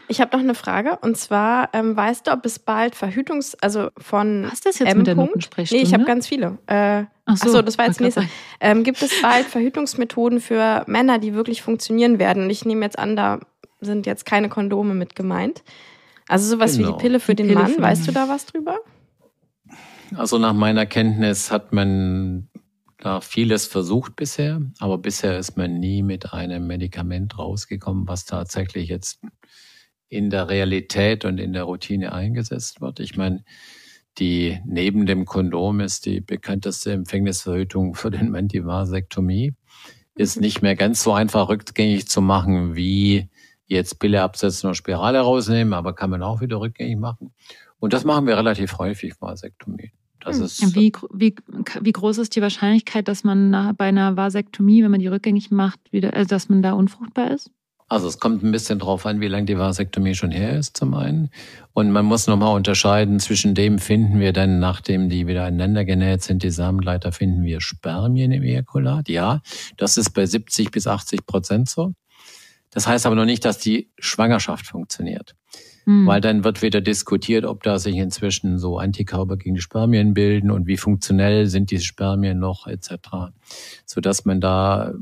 [0.09, 3.90] Ich habe noch eine Frage und zwar ähm, weißt du, ob es bald Verhütungs, also
[3.99, 4.99] von Was das jetzt M.
[4.99, 6.59] mit der Nee, ich habe ganz viele.
[6.66, 8.27] Äh, ach, so, ach so, das war jetzt nächste.
[8.61, 12.44] Ähm, gibt es bald Verhütungsmethoden für Männer, die wirklich funktionieren werden?
[12.44, 13.40] Und ich nehme jetzt an, da
[13.81, 15.62] sind jetzt keine Kondome mit gemeint.
[16.27, 16.79] Also sowas genau.
[16.79, 16.99] wie die genau.
[16.99, 17.83] Pille für die den Pille Mann.
[17.83, 18.79] Weißt du da was drüber?
[20.16, 22.49] Also nach meiner Kenntnis hat man
[22.99, 28.88] da vieles versucht bisher, aber bisher ist man nie mit einem Medikament rausgekommen, was tatsächlich
[28.88, 29.21] jetzt
[30.09, 33.01] in der Realität und in der Routine eingesetzt wird.
[33.01, 33.44] Ich meine,
[34.18, 39.55] die neben dem Kondom ist die bekannteste Empfängnisverhütung für den Mann die Vasektomie.
[40.14, 40.42] Ist mhm.
[40.42, 43.29] nicht mehr ganz so einfach rückgängig zu machen wie
[43.66, 47.33] jetzt Pille absetzen und Spirale rausnehmen, aber kann man auch wieder rückgängig machen.
[47.79, 49.92] Und das machen wir relativ häufig, Vasektomie.
[50.21, 50.44] Das hm.
[50.44, 51.35] ist wie, wie,
[51.81, 55.51] wie groß ist die Wahrscheinlichkeit, dass man nach, bei einer Vasektomie, wenn man die rückgängig
[55.51, 57.51] macht, wieder, also dass man da unfruchtbar ist?
[57.88, 60.92] Also es kommt ein bisschen drauf an, wie lange die Vasektomie schon her ist zum
[60.92, 61.31] einen.
[61.72, 66.22] Und man muss nochmal unterscheiden, zwischen dem finden wir dann, nachdem die wieder aneinander genäht
[66.22, 69.09] sind, die Samenleiter, finden wir Spermien im Ejakulat.
[69.09, 69.40] Ja,
[69.79, 71.94] das ist bei 70 bis 80 Prozent so.
[72.70, 75.35] Das heißt aber noch nicht, dass die Schwangerschaft funktioniert.
[75.85, 76.07] Hm.
[76.07, 80.51] Weil dann wird wieder diskutiert, ob da sich inzwischen so Antikörper gegen die Spermien bilden
[80.51, 83.33] und wie funktionell sind diese Spermien noch etc.
[83.87, 84.92] Sodass man da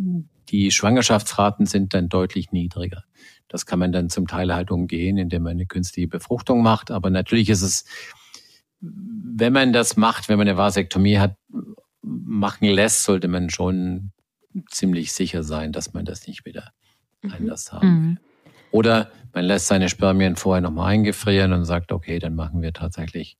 [0.48, 3.04] die Schwangerschaftsraten sind dann deutlich niedriger.
[3.48, 6.90] Das kann man dann zum Teil halt umgehen, indem man eine künstliche Befruchtung macht.
[6.90, 7.84] Aber natürlich ist es,
[8.80, 11.36] wenn man das macht, wenn man eine Vasektomie hat,
[12.02, 14.12] machen lässt, sollte man schon
[14.70, 16.72] ziemlich sicher sein, dass man das nicht wieder
[17.22, 17.32] mhm.
[17.32, 17.90] anders haben will.
[17.90, 18.18] Mhm.
[18.70, 23.38] Oder man lässt seine Spermien vorher nochmal eingefrieren und sagt, okay, dann machen wir tatsächlich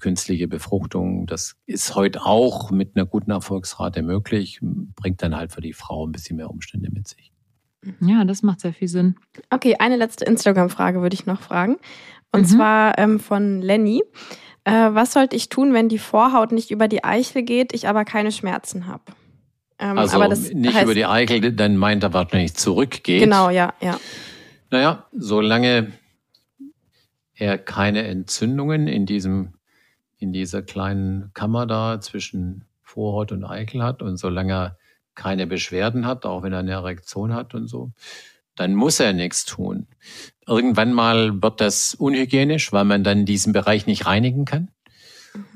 [0.00, 1.26] künstliche Befruchtung.
[1.26, 6.06] Das ist heute auch mit einer guten Erfolgsrate möglich, bringt dann halt für die Frau
[6.06, 7.32] ein bisschen mehr Umstände mit sich.
[8.00, 9.16] Ja, das macht sehr viel Sinn.
[9.50, 11.76] Okay, eine letzte Instagram-Frage würde ich noch fragen.
[12.32, 12.46] Und mhm.
[12.46, 14.02] zwar ähm, von Lenny.
[14.64, 18.04] Äh, was sollte ich tun, wenn die Vorhaut nicht über die Eichel geht, ich aber
[18.04, 19.04] keine Schmerzen habe?
[19.78, 20.18] Ähm, also
[20.54, 23.20] nicht heißt, über die Eichel, dann meint er wahrscheinlich zurückgeht.
[23.22, 23.98] Genau, ja, ja.
[24.70, 25.92] Naja, solange
[27.34, 29.54] er keine Entzündungen in diesem
[30.18, 34.78] in dieser kleinen Kammer da zwischen Vorhaut und Eichel hat und solange er
[35.14, 37.92] keine Beschwerden hat, auch wenn er eine Erektion hat und so,
[38.54, 39.86] dann muss er nichts tun.
[40.46, 44.68] Irgendwann mal wird das unhygienisch, weil man dann diesen Bereich nicht reinigen kann.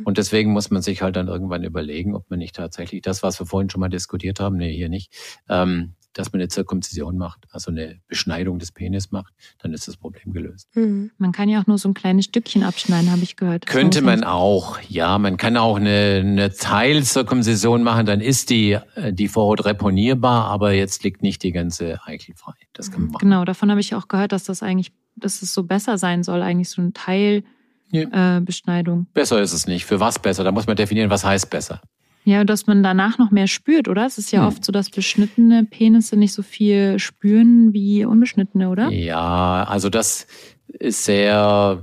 [0.05, 3.41] Und deswegen muss man sich halt dann irgendwann überlegen, ob man nicht tatsächlich das, was
[3.41, 5.13] wir vorhin schon mal diskutiert haben, nee, hier nicht,
[5.49, 9.97] ähm, dass man eine Zirkumzision macht, also eine Beschneidung des Penis macht, dann ist das
[9.97, 10.69] Problem gelöst.
[10.75, 11.11] Mhm.
[11.19, 13.67] Man kann ja auch nur so ein kleines Stückchen abschneiden, habe ich gehört.
[13.67, 15.19] Könnte man auch, ja.
[15.19, 20.73] Man kann auch eine, eine Teilzirkumzision machen, dann ist die, äh, die Vorhaut reponierbar, aber
[20.73, 22.55] jetzt liegt nicht die ganze Eichel frei.
[22.73, 23.23] Das kann man machen.
[23.23, 26.43] Genau, davon habe ich auch gehört, dass das eigentlich, dass es so besser sein soll,
[26.43, 27.45] eigentlich so ein Teil.
[27.93, 29.07] Äh, Beschneidung.
[29.15, 29.85] Besser ist es nicht.
[29.85, 30.45] Für was besser?
[30.45, 31.81] Da muss man definieren, was heißt besser.
[32.25, 34.07] Ja, dass man danach noch mehr spürt, oder?
[34.07, 34.47] Es ist ja Hm.
[34.49, 38.91] oft so, dass beschnittene Penisse nicht so viel spüren wie unbeschnittene, oder?
[38.91, 40.27] Ja, also das
[40.69, 41.83] ist sehr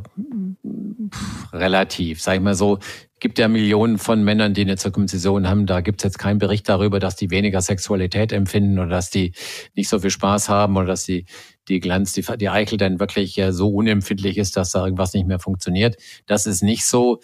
[1.54, 2.80] relativ, sag ich mal so.
[3.20, 5.66] Gibt ja Millionen von Männern, die eine Zirkumzision haben.
[5.66, 9.34] Da gibt's jetzt keinen Bericht darüber, dass die weniger Sexualität empfinden oder dass die
[9.76, 11.26] nicht so viel Spaß haben oder dass die,
[11.68, 15.28] die Glanz, die, die Eichel dann wirklich äh, so unempfindlich ist, dass da irgendwas nicht
[15.28, 15.98] mehr funktioniert.
[16.28, 17.20] Das ist nicht so.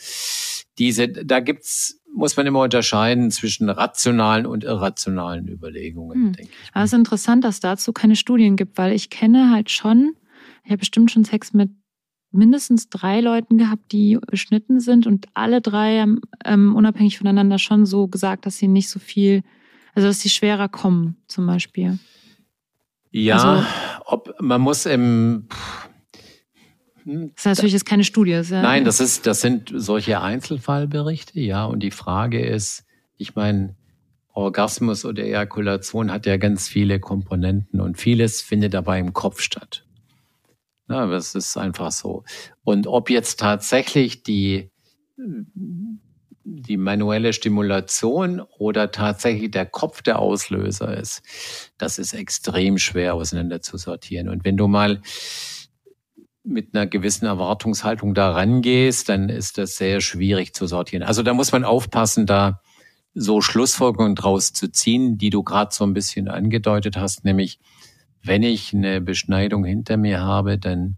[0.77, 6.33] Diese, da gibt's, muss man immer unterscheiden zwischen rationalen und irrationalen Überlegungen, Hm.
[6.33, 6.69] denke ich.
[6.73, 10.15] Aber es ist interessant, dass dazu keine Studien gibt, weil ich kenne halt schon,
[10.63, 11.69] ich habe bestimmt schon Sex mit
[12.31, 17.85] mindestens drei Leuten gehabt, die beschnitten sind und alle drei haben ähm, unabhängig voneinander schon
[17.85, 19.43] so gesagt, dass sie nicht so viel,
[19.93, 21.99] also dass sie schwerer kommen, zum Beispiel.
[23.11, 23.65] Ja, Also-
[24.05, 25.47] ob man muss im
[27.03, 28.31] hm, Das ist natürlich jetzt keine Studie.
[28.33, 31.65] Das ja, Nein, das ist, das sind solche Einzelfallberichte, ja.
[31.65, 32.83] Und die Frage ist,
[33.17, 33.75] ich meine,
[34.33, 39.84] Orgasmus oder Ejakulation hat ja ganz viele Komponenten und vieles findet dabei im Kopf statt.
[40.87, 42.23] Na, das ist einfach so.
[42.63, 44.69] Und ob jetzt tatsächlich die,
[46.43, 51.23] die manuelle Stimulation oder tatsächlich der Kopf der Auslöser ist,
[51.77, 54.29] das ist extrem schwer auseinander zu sortieren.
[54.29, 55.01] Und wenn du mal
[56.43, 61.01] mit einer gewissen Erwartungshaltung da rangehst, dann ist das sehr schwierig zu sortieren.
[61.01, 62.61] Also da muss man aufpassen, da
[63.15, 67.59] so Schlussfolgerungen draus zu ziehen, die du gerade so ein bisschen angedeutet hast, nämlich
[68.25, 70.97] wenn ich eine Beschneidung hinter mir habe, dann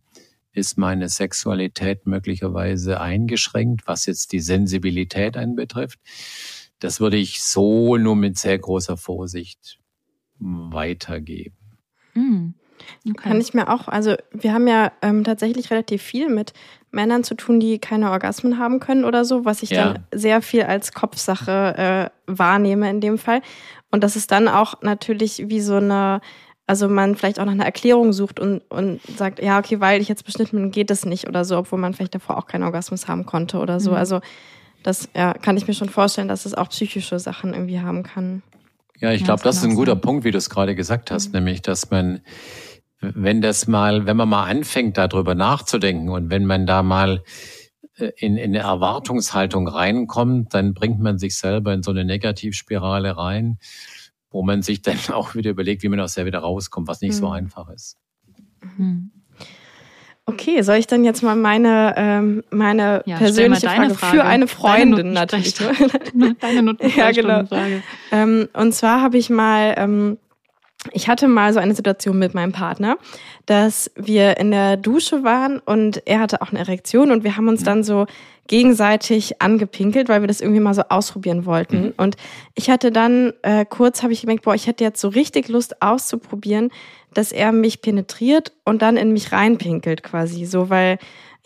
[0.54, 6.00] ist meine Sexualität möglicherweise eingeschränkt, was jetzt die Sensibilität anbetrifft.
[6.80, 9.80] Das würde ich so nur mit sehr großer Vorsicht
[10.40, 11.56] weitergeben.
[12.14, 12.54] Hm.
[13.10, 13.16] Okay.
[13.30, 16.54] Kann ich mir auch, also wir haben ja ähm, tatsächlich relativ viel mit
[16.92, 19.94] Männern zu tun, die keine Orgasmen haben können oder so, was ich Ja.
[19.94, 23.42] dann sehr viel als Kopfsache äh, wahrnehme in dem Fall.
[23.92, 26.22] Und das ist dann auch natürlich wie so eine,
[26.68, 30.10] also man vielleicht auch nach einer Erklärung sucht und, und sagt, ja, okay, weil ich
[30.10, 33.08] jetzt beschnitten bin, geht das nicht oder so, obwohl man vielleicht davor auch keinen Orgasmus
[33.08, 33.92] haben konnte oder so.
[33.92, 33.98] Mhm.
[33.98, 34.20] Also
[34.84, 38.44] das ja, kann ich mir schon vorstellen, dass es auch psychische Sachen irgendwie haben kann.
[39.00, 40.02] Ja, ich Ja, glaube, das das ist ein guter sein.
[40.02, 42.22] Punkt, wie du es gerade gesagt hast, nämlich, dass man,
[43.00, 47.24] wenn das mal, wenn man mal anfängt, darüber nachzudenken und wenn man da mal
[47.98, 53.16] äh, in, in eine Erwartungshaltung reinkommt, dann bringt man sich selber in so eine Negativspirale
[53.18, 53.58] rein,
[54.30, 57.16] wo man sich dann auch wieder überlegt, wie man aus der wieder rauskommt, was nicht
[57.16, 57.32] so Mhm.
[57.34, 57.98] einfach ist.
[58.78, 59.12] Hm.
[60.30, 64.18] Okay, soll ich dann jetzt mal meine, ähm, meine Ja, mal persönliche deine Frage, Frage.
[64.18, 65.54] für eine Deine Freundin natürlich.
[65.54, 67.44] Deine Ja, genau.
[68.12, 70.18] Ähm, und zwar habe ich mal, ähm,
[70.94, 72.98] ich hatte mal so eine Situation mit meinem Partner,
[73.46, 77.48] dass wir in der Dusche waren und er hatte auch eine Erektion und wir haben
[77.48, 78.06] uns dann so
[78.48, 81.94] gegenseitig angepinkelt, weil wir das irgendwie mal so ausprobieren wollten.
[81.98, 82.16] Und
[82.56, 85.82] ich hatte dann äh, kurz, habe ich gemerkt, boah, ich hätte jetzt so richtig Lust
[85.82, 86.72] auszuprobieren,
[87.14, 90.98] dass er mich penetriert und dann in mich reinpinkelt quasi, so weil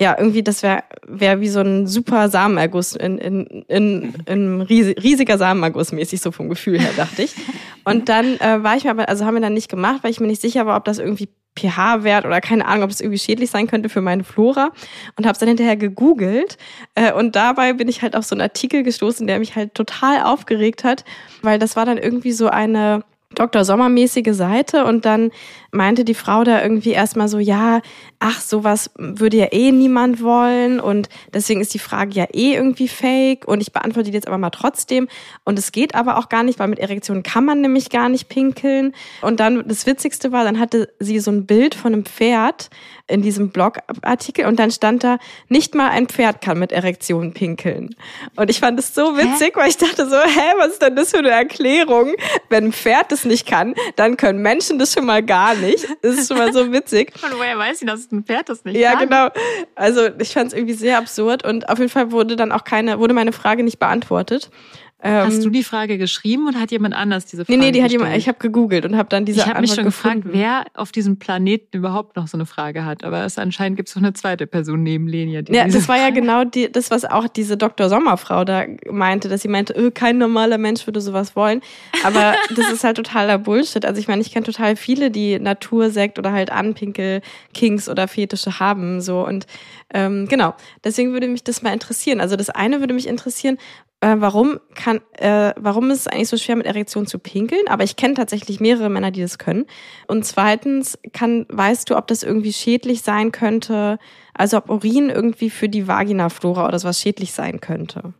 [0.01, 4.99] ja, irgendwie, das wäre wär wie so ein super Samenerguss, in, in, in, in riesi-
[4.99, 7.35] riesiger Samenerguss mäßig, so vom Gefühl her, dachte ich.
[7.83, 10.19] Und dann äh, war ich mir aber, also haben wir dann nicht gemacht, weil ich
[10.19, 13.51] mir nicht sicher war, ob das irgendwie pH-Wert oder keine Ahnung, ob es irgendwie schädlich
[13.51, 14.71] sein könnte für meine Flora
[15.17, 16.57] und habe es dann hinterher gegoogelt
[16.95, 20.23] äh, und dabei bin ich halt auf so einen Artikel gestoßen, der mich halt total
[20.23, 21.03] aufgeregt hat,
[21.43, 23.03] weil das war dann irgendwie so eine
[23.35, 23.65] Dr.
[23.65, 24.85] Sommermäßige Seite.
[24.85, 25.31] Und dann
[25.71, 27.81] meinte die Frau da irgendwie erstmal so, ja,
[28.19, 30.79] ach, sowas würde ja eh niemand wollen.
[30.79, 33.47] Und deswegen ist die Frage ja eh irgendwie fake.
[33.47, 35.07] Und ich beantworte die jetzt aber mal trotzdem.
[35.43, 38.29] Und es geht aber auch gar nicht, weil mit Erektion kann man nämlich gar nicht
[38.29, 38.93] pinkeln.
[39.21, 42.69] Und dann das Witzigste war, dann hatte sie so ein Bild von einem Pferd
[43.11, 45.17] in diesem Blogartikel und dann stand da,
[45.49, 47.95] nicht mal ein Pferd kann mit Erektion pinkeln
[48.35, 51.11] und ich fand es so witzig, weil ich dachte so, hä, was ist denn das
[51.11, 52.13] für eine Erklärung?
[52.49, 55.85] Wenn ein Pferd das nicht kann, dann können Menschen das schon mal gar nicht.
[56.01, 57.13] Das ist schon mal so witzig.
[57.23, 59.07] Und woher weiß sie, dass ein Pferd das nicht Ja, kann?
[59.09, 59.27] genau.
[59.75, 62.99] Also ich fand es irgendwie sehr absurd und auf jeden Fall wurde dann auch keine,
[62.99, 64.49] wurde meine Frage nicht beantwortet.
[65.03, 67.81] Ähm, Hast du die Frage geschrieben oder hat jemand anders diese Frage Nee, nee, die
[67.81, 68.07] hat gestellt?
[68.07, 70.37] jemand, ich habe gegoogelt und habe dann diese ich habe mich Antwort schon gefragt, gefunden.
[70.37, 73.03] wer auf diesem Planeten überhaupt noch so eine Frage hat.
[73.03, 75.41] Aber es anscheinend gibt es noch eine zweite Person neben Lenia.
[75.41, 77.89] Die Ja, das war ja genau die, das, was auch diese Dr.
[77.89, 81.61] Sommerfrau da meinte, dass sie meinte, öh, kein normaler Mensch würde sowas wollen.
[82.03, 83.85] Aber das ist halt totaler Bullshit.
[83.85, 87.21] Also ich meine, ich kenne total viele, die Natursekt oder halt Anpinkel,
[87.53, 89.01] Kings oder Fetische haben.
[89.01, 89.47] So und
[89.93, 90.53] ähm, genau.
[90.83, 92.21] Deswegen würde mich das mal interessieren.
[92.21, 93.57] Also das eine würde mich interessieren,
[94.01, 97.67] äh, warum kann, äh, warum ist es eigentlich so schwer mit Erektion zu pinkeln?
[97.67, 99.65] Aber ich kenne tatsächlich mehrere Männer, die das können.
[100.07, 103.99] Und zweitens, kann, weißt du, ob das irgendwie schädlich sein könnte?
[104.33, 108.13] Also ob Urin irgendwie für die Vaginaflora oder sowas schädlich sein könnte?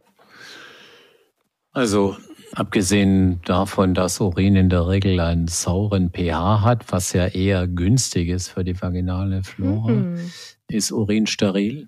[1.72, 2.18] Also
[2.54, 8.30] abgesehen davon, dass Urin in der Regel einen sauren pH hat, was ja eher günstig
[8.30, 10.32] ist für die vaginale Flora, Mhm.
[10.68, 11.88] ist Urin steril.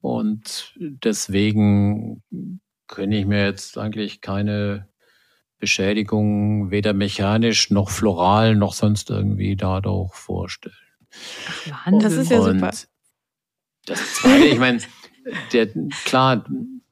[0.00, 2.22] Und deswegen
[2.88, 4.88] kann ich mir jetzt eigentlich keine
[5.58, 10.74] Beschädigung weder mechanisch noch floral noch sonst irgendwie dadurch vorstellen.
[11.48, 12.00] Ach, Wahnsinn.
[12.00, 12.72] Das ist ja Und super.
[13.86, 14.80] Das Zweite, ich meine,
[15.52, 15.68] der,
[16.04, 16.44] klar,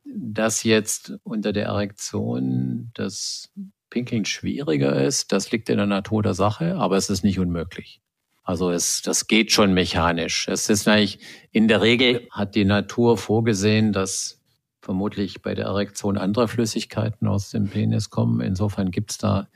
[0.05, 3.51] dass jetzt unter der Erektion das
[3.91, 8.01] Pinkeln schwieriger ist, das liegt in der Natur der Sache, aber es ist nicht unmöglich.
[8.43, 10.49] Also es, das geht schon mechanisch.
[10.49, 11.19] Es ist eigentlich,
[11.51, 14.41] in der Regel hat die Natur vorgesehen, dass
[14.85, 18.41] vermutlich bei der Erektion andere Flüssigkeiten aus dem Penis kommen.
[18.41, 19.49] Insofern gibt's da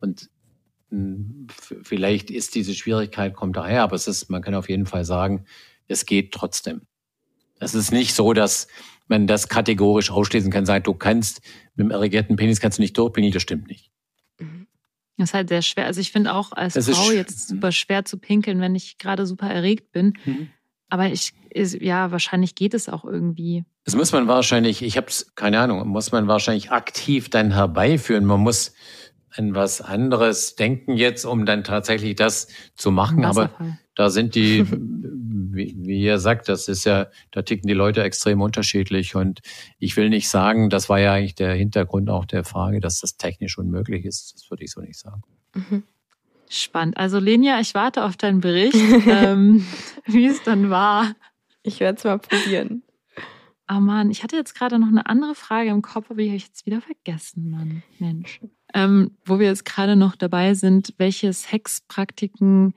[0.00, 0.30] und
[0.90, 5.04] f- vielleicht ist diese Schwierigkeit kommt daher, aber es ist, man kann auf jeden Fall
[5.04, 5.44] sagen,
[5.86, 6.82] es geht trotzdem.
[7.60, 8.68] Es ist nicht so, dass
[9.08, 11.42] man das kategorisch ausschließen kann, sagen, du kannst
[11.74, 13.90] mit dem erregierten Penis kannst du nicht durchpinkeln, das stimmt nicht.
[15.16, 15.86] Das ist halt sehr schwer.
[15.86, 19.26] Also ich finde auch als Das Frau jetzt super schwer zu pinkeln, wenn ich gerade
[19.26, 20.16] super erregt bin.
[20.88, 23.64] Aber ich, ist, ja, wahrscheinlich geht es auch irgendwie.
[23.84, 28.24] Das muss man wahrscheinlich, ich habe keine Ahnung, muss man wahrscheinlich aktiv dann herbeiführen.
[28.24, 28.72] Man muss
[29.30, 33.24] an was anderes denken jetzt, um dann tatsächlich das zu machen.
[33.24, 33.50] Aber
[33.94, 38.40] da sind die, wie, wie ihr sagt, das ist ja, da ticken die Leute extrem
[38.40, 39.14] unterschiedlich.
[39.14, 39.40] Und
[39.78, 43.16] ich will nicht sagen, das war ja eigentlich der Hintergrund auch der Frage, dass das
[43.16, 44.34] technisch unmöglich ist.
[44.34, 45.22] Das würde ich so nicht sagen.
[45.54, 45.84] Mhm.
[46.48, 46.96] Spannend.
[46.96, 48.76] Also Lenia, ich warte auf deinen Bericht,
[49.06, 49.66] ähm,
[50.06, 51.14] wie es dann war.
[51.62, 52.82] Ich werde es mal probieren.
[53.70, 56.36] Oh Mann, ich hatte jetzt gerade noch eine andere Frage im Kopf, aber die habe
[56.36, 57.82] ich jetzt wieder vergessen, Mann.
[57.98, 58.40] Mensch.
[58.72, 62.74] Ähm, wo wir jetzt gerade noch dabei sind, welche Sexpraktiken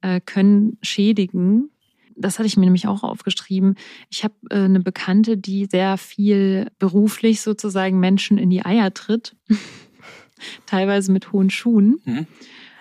[0.00, 1.70] äh, können schädigen?
[2.16, 3.76] Das hatte ich mir nämlich auch aufgeschrieben.
[4.08, 9.36] Ich habe äh, eine Bekannte, die sehr viel beruflich sozusagen Menschen in die Eier tritt,
[10.66, 12.00] teilweise mit hohen Schuhen.
[12.04, 12.26] Mhm.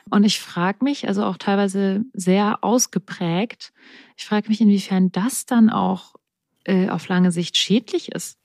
[0.10, 3.74] Und ich frage mich, also auch teilweise sehr ausgeprägt,
[4.18, 6.16] ich frage mich, inwiefern das dann auch
[6.66, 8.38] äh, auf lange Sicht schädlich ist,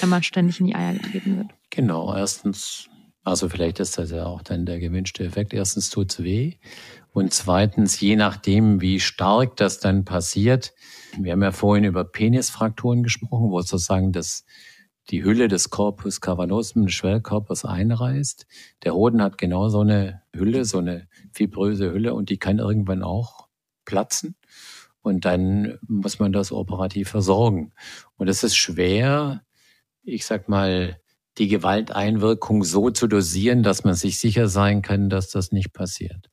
[0.00, 1.48] wenn man ständig in die Eier getreten wird.
[1.70, 2.88] Genau, erstens,
[3.22, 5.54] also vielleicht ist das ja auch dann der gewünschte Effekt.
[5.54, 6.56] Erstens tut's weh
[7.12, 10.72] und zweitens, je nachdem, wie stark das dann passiert.
[11.18, 14.44] Wir haben ja vorhin über Penisfrakturen gesprochen, wo sozusagen das,
[15.10, 18.46] die Hülle des Corpus cavernosum, des Schwellkörpers einreißt.
[18.84, 23.02] Der Hoden hat genau so eine Hülle, so eine fibröse Hülle und die kann irgendwann
[23.02, 23.48] auch
[23.84, 24.36] platzen.
[25.02, 27.72] Und dann muss man das operativ versorgen.
[28.16, 29.42] Und es ist schwer,
[30.04, 30.98] ich sag mal,
[31.38, 36.30] die Gewalteinwirkung so zu dosieren, dass man sich sicher sein kann, dass das nicht passiert.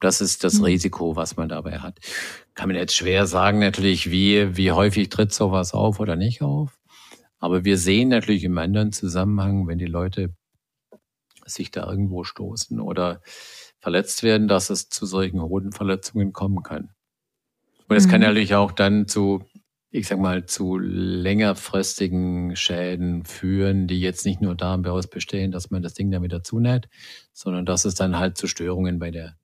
[0.00, 0.64] Das ist das Mhm.
[0.64, 1.98] Risiko, was man dabei hat.
[2.54, 6.79] Kann man jetzt schwer sagen, natürlich, wie, wie häufig tritt sowas auf oder nicht auf.
[7.40, 10.34] Aber wir sehen natürlich im anderen Zusammenhang, wenn die Leute
[11.46, 13.20] sich da irgendwo stoßen oder
[13.78, 16.90] verletzt werden, dass es zu solchen Hodenverletzungen kommen kann.
[17.88, 18.26] Und es kann Mhm.
[18.28, 19.44] natürlich auch dann zu,
[19.90, 25.82] ich sag mal, zu längerfristigen Schäden führen, die jetzt nicht nur daraus bestehen, dass man
[25.82, 26.88] das Ding dann wieder zunäht,
[27.32, 29.36] sondern dass es dann halt zu Störungen bei der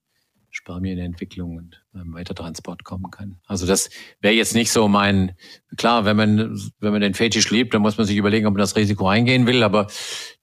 [0.56, 3.36] Spermienentwicklung und beim Weitertransport kommen kann.
[3.46, 3.90] Also das
[4.20, 5.32] wäre jetzt nicht so mein,
[5.76, 8.60] klar, wenn man, wenn man den Fetisch liebt, dann muss man sich überlegen, ob man
[8.60, 9.86] das Risiko eingehen will, aber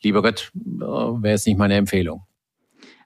[0.02, 2.24] lieber Gott, äh, wäre jetzt nicht meine Empfehlung.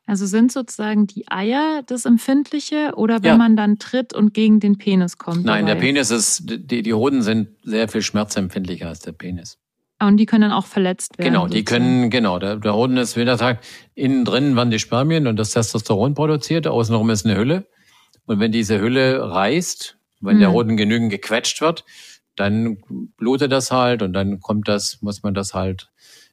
[0.05, 3.37] Also sind sozusagen die Eier das Empfindliche oder wenn Ja.
[3.37, 5.43] man dann tritt und gegen den Penis kommt?
[5.43, 5.87] Nein, der dabei?
[5.87, 9.57] Penis ist, die, die Hoden sind sehr viel schmerzempfindlicher als der Penis.
[9.99, 11.33] Und die können dann auch verletzt werden.
[11.33, 11.83] Genau, die sozusagen.
[11.83, 15.37] können, genau, der, der Hoden ist, wie der sagt, innen drin waren die Spermien und
[15.37, 17.67] das Testosteron produziert, außenrum ist eine Hülle.
[18.25, 20.55] Und wenn diese Hülle reißt, wenn der Hm.
[20.55, 21.85] Hoden genügend gequetscht wird,
[22.35, 22.77] dann
[23.17, 25.89] blutet das halt und dann kommt das, muss man das halt,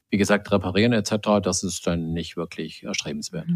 [0.09, 1.41] wie gesagt, reparieren etc.
[1.41, 3.47] Das ist dann nicht wirklich erstrebenswert.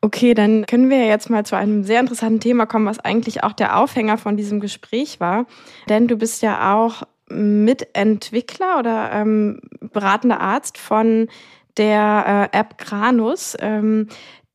[0.00, 3.52] Okay, dann können wir jetzt mal zu einem sehr interessanten Thema kommen, was eigentlich auch
[3.52, 5.46] der Aufhänger von diesem Gespräch war.
[5.88, 11.28] Denn du bist ja auch Mitentwickler oder ähm, beratender Arzt von
[11.76, 14.08] der äh, App Granus, ähm,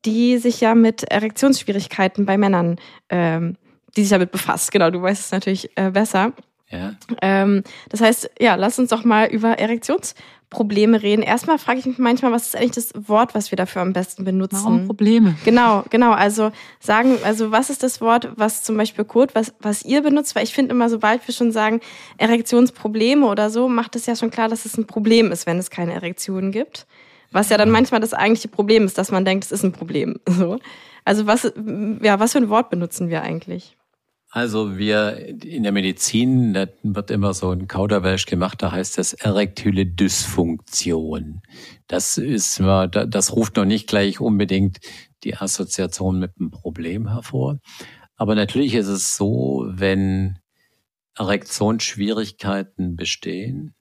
[0.04, 2.76] die sich ja mit Erektionsschwierigkeiten bei Männern,
[3.08, 3.56] ähm,
[3.96, 4.70] die sich damit befasst.
[4.70, 6.32] Genau, du weißt es natürlich äh, besser.
[6.70, 6.94] Ja.
[7.22, 11.22] Ähm, das heißt, ja, lass uns doch mal über Erektionsprobleme reden.
[11.22, 14.24] Erstmal frage ich mich manchmal, was ist eigentlich das Wort, was wir dafür am besten
[14.24, 14.60] benutzen?
[14.64, 15.36] Warum Probleme?
[15.44, 16.12] Genau, genau.
[16.12, 20.34] Also sagen, also was ist das Wort, was zum Beispiel Kurt, was, was ihr benutzt?
[20.34, 21.80] Weil ich finde immer, sobald wir schon sagen
[22.18, 25.70] Erektionsprobleme oder so, macht es ja schon klar, dass es ein Problem ist, wenn es
[25.70, 26.86] keine Erektionen gibt.
[27.30, 30.20] Was ja dann manchmal das eigentliche Problem ist, dass man denkt, es ist ein Problem.
[30.28, 30.58] So.
[31.04, 31.50] Also was,
[32.02, 33.77] ja, was für ein Wort benutzen wir eigentlich?
[34.30, 39.14] Also wir in der Medizin, da wird immer so ein Kauderwelsch gemacht, da heißt das
[39.14, 41.40] erektile Dysfunktion.
[41.86, 44.80] Das ist, das ruft noch nicht gleich unbedingt
[45.24, 47.58] die Assoziation mit einem Problem hervor.
[48.16, 50.38] Aber natürlich ist es so, wenn
[51.16, 53.74] Erektionsschwierigkeiten bestehen,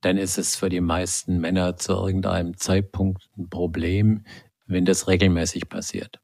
[0.00, 4.24] dann ist es für die meisten Männer zu irgendeinem Zeitpunkt ein Problem,
[4.66, 6.20] wenn das regelmäßig passiert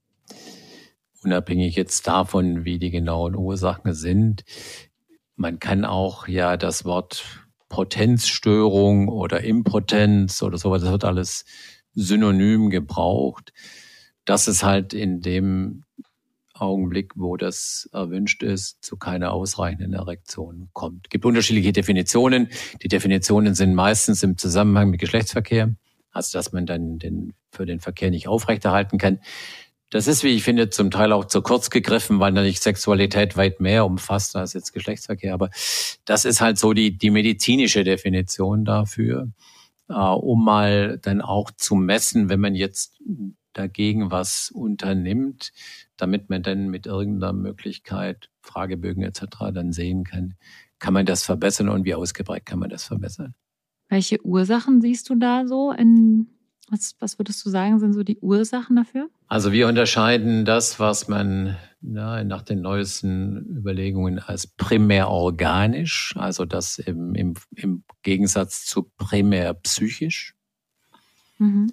[1.24, 4.44] unabhängig jetzt davon, wie die genauen Ursachen sind.
[5.36, 7.24] Man kann auch ja das Wort
[7.68, 11.44] Potenzstörung oder Impotenz oder sowas, das wird alles
[11.94, 13.52] synonym gebraucht.
[14.24, 15.84] Das ist halt in dem
[16.54, 21.06] Augenblick, wo das erwünscht ist, zu keiner ausreichenden Erektion kommt.
[21.06, 22.48] Es gibt unterschiedliche Definitionen.
[22.82, 25.74] Die Definitionen sind meistens im Zusammenhang mit Geschlechtsverkehr,
[26.12, 29.18] also dass man dann den, für den Verkehr nicht aufrechterhalten kann.
[29.92, 33.60] Das ist, wie ich finde, zum Teil auch zu kurz gegriffen, weil natürlich Sexualität weit
[33.60, 35.34] mehr umfasst als jetzt Geschlechtsverkehr.
[35.34, 35.50] Aber
[36.06, 39.28] das ist halt so die, die medizinische Definition dafür,
[39.90, 43.02] äh, um mal dann auch zu messen, wenn man jetzt
[43.52, 45.52] dagegen was unternimmt,
[45.98, 49.24] damit man dann mit irgendeiner Möglichkeit, Fragebögen etc.
[49.52, 50.36] dann sehen kann,
[50.78, 53.34] kann man das verbessern und wie ausgeprägt kann man das verbessern.
[53.90, 56.28] Welche Ursachen siehst du da so in
[56.70, 59.08] was, was würdest du sagen, sind so die Ursachen dafür?
[59.28, 66.44] Also wir unterscheiden das, was man ja, nach den neuesten Überlegungen als primär organisch, also
[66.44, 70.34] das im, im, im Gegensatz zu primär psychisch.
[71.38, 71.72] Mhm.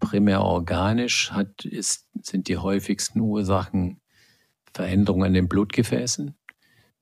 [0.00, 4.00] Primär organisch hat, ist, sind die häufigsten Ursachen
[4.72, 6.34] Veränderungen an den Blutgefäßen.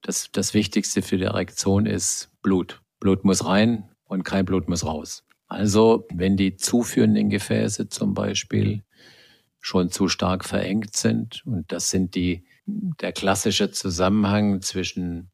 [0.03, 2.83] Das, das Wichtigste für die Erektion ist Blut.
[3.01, 5.25] Blut muss rein und kein Blut muss raus.
[5.49, 8.83] Also wenn die zuführenden Gefäße zum Beispiel
[9.61, 15.31] schon zu stark verengt sind, und das sind die, der klassische Zusammenhang zwischen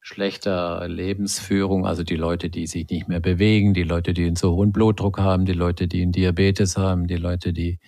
[0.00, 4.54] schlechter Lebensführung, also die Leute, die sich nicht mehr bewegen, die Leute, die einen so
[4.56, 7.78] hohen Blutdruck haben, die Leute, die einen Diabetes haben, die Leute, die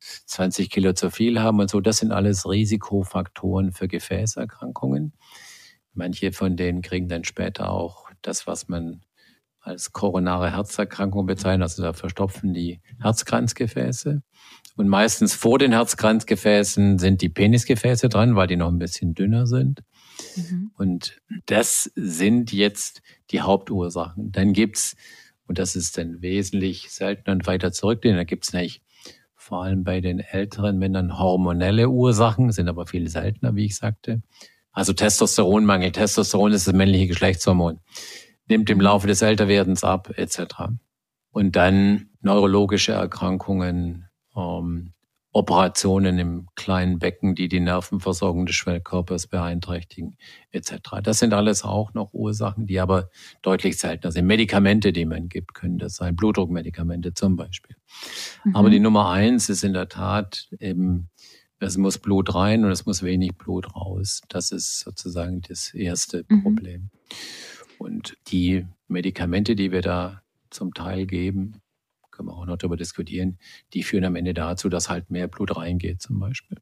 [0.00, 5.12] 20 Kilo zu viel haben und so, das sind alles Risikofaktoren für Gefäßerkrankungen.
[5.92, 9.02] Manche von denen kriegen dann später auch das, was man
[9.60, 11.62] als koronare Herzerkrankung bezeichnen.
[11.62, 14.22] Also da verstopfen die Herzkranzgefäße.
[14.76, 19.46] Und meistens vor den Herzkranzgefäßen sind die Penisgefäße dran, weil die noch ein bisschen dünner
[19.46, 19.82] sind.
[20.36, 20.70] Mhm.
[20.76, 24.32] Und das sind jetzt die Hauptursachen.
[24.32, 24.96] Dann gibt's
[25.46, 28.82] und das ist dann wesentlich seltener und weiter zurückgehen, da gibt's nämlich
[29.34, 34.22] vor allem bei den älteren Männern hormonelle Ursachen, sind aber viel seltener, wie ich sagte.
[34.70, 35.90] Also Testosteronmangel.
[35.90, 37.80] Testosteron ist das männliche Geschlechtshormon
[38.50, 40.64] nimmt im Laufe des Älterwerdens ab, etc.
[41.30, 44.92] Und dann neurologische Erkrankungen, ähm,
[45.32, 50.16] Operationen im kleinen Becken, die die Nervenversorgung des Schwellkörpers beeinträchtigen,
[50.50, 50.72] etc.
[51.04, 54.26] Das sind alles auch noch Ursachen, die aber deutlich seltener sind.
[54.26, 56.16] Medikamente, die man gibt, können das sein.
[56.16, 57.76] Blutdruckmedikamente zum Beispiel.
[58.44, 58.56] Mhm.
[58.56, 61.10] Aber die Nummer eins ist in der Tat eben,
[61.60, 64.22] es muss Blut rein und es muss wenig Blut raus.
[64.28, 66.42] Das ist sozusagen das erste mhm.
[66.42, 66.90] Problem.
[67.80, 70.20] Und die Medikamente, die wir da
[70.50, 71.62] zum Teil geben,
[72.10, 73.38] können wir auch noch darüber diskutieren,
[73.72, 76.58] die führen am Ende dazu, dass halt mehr Blut reingeht zum Beispiel.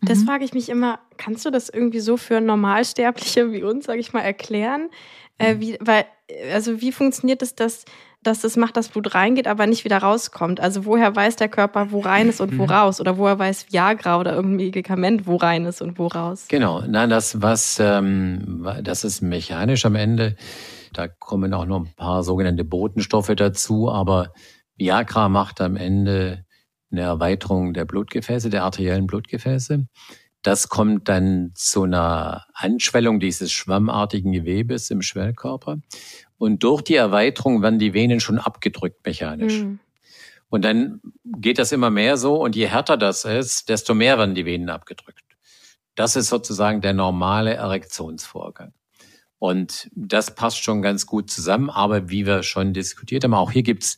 [0.00, 0.24] Das mhm.
[0.24, 4.14] frage ich mich immer, kannst du das irgendwie so für Normalsterbliche wie uns, sage ich
[4.14, 4.88] mal, erklären?
[5.36, 5.60] Äh, mhm.
[5.60, 6.06] wie, weil,
[6.50, 7.84] also wie funktioniert es, dass
[8.22, 10.60] dass das macht, dass Blut reingeht, aber nicht wieder rauskommt.
[10.60, 12.70] Also woher weiß der Körper, wo rein ist und wo mhm.
[12.70, 13.00] raus?
[13.00, 16.46] Oder woher weiß Viagra oder irgendein Medikament, wo rein ist und wo raus?
[16.48, 20.36] Genau, nein, das was, ähm, das ist mechanisch am Ende.
[20.92, 24.32] Da kommen auch noch ein paar sogenannte Botenstoffe dazu, aber
[24.76, 26.44] Viagra macht am Ende
[26.90, 29.86] eine Erweiterung der Blutgefäße, der arteriellen Blutgefäße.
[30.42, 35.78] Das kommt dann zu einer Anschwellung dieses schwammartigen Gewebes im Schwellkörper.
[36.42, 39.60] Und durch die Erweiterung werden die Venen schon abgedrückt mechanisch.
[39.60, 39.78] Mhm.
[40.48, 42.34] Und dann geht das immer mehr so.
[42.34, 45.22] Und je härter das ist, desto mehr werden die Venen abgedrückt.
[45.94, 48.72] Das ist sozusagen der normale Erektionsvorgang.
[49.38, 51.70] Und das passt schon ganz gut zusammen.
[51.70, 53.96] Aber wie wir schon diskutiert haben, auch hier gibt's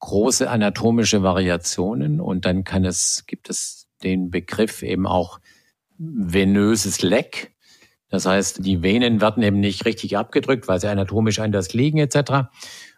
[0.00, 5.40] große anatomische Variationen und dann kann es, gibt es den Begriff eben auch
[5.96, 7.51] venöses Leck.
[8.12, 12.50] Das heißt, die Venen werden eben nicht richtig abgedrückt, weil sie anatomisch anders liegen etc.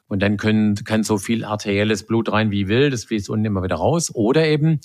[0.08, 3.62] Und dann können, kann so viel arterielles Blut rein wie will, das fließt unten immer
[3.62, 4.12] wieder raus.
[4.12, 4.80] Oder eben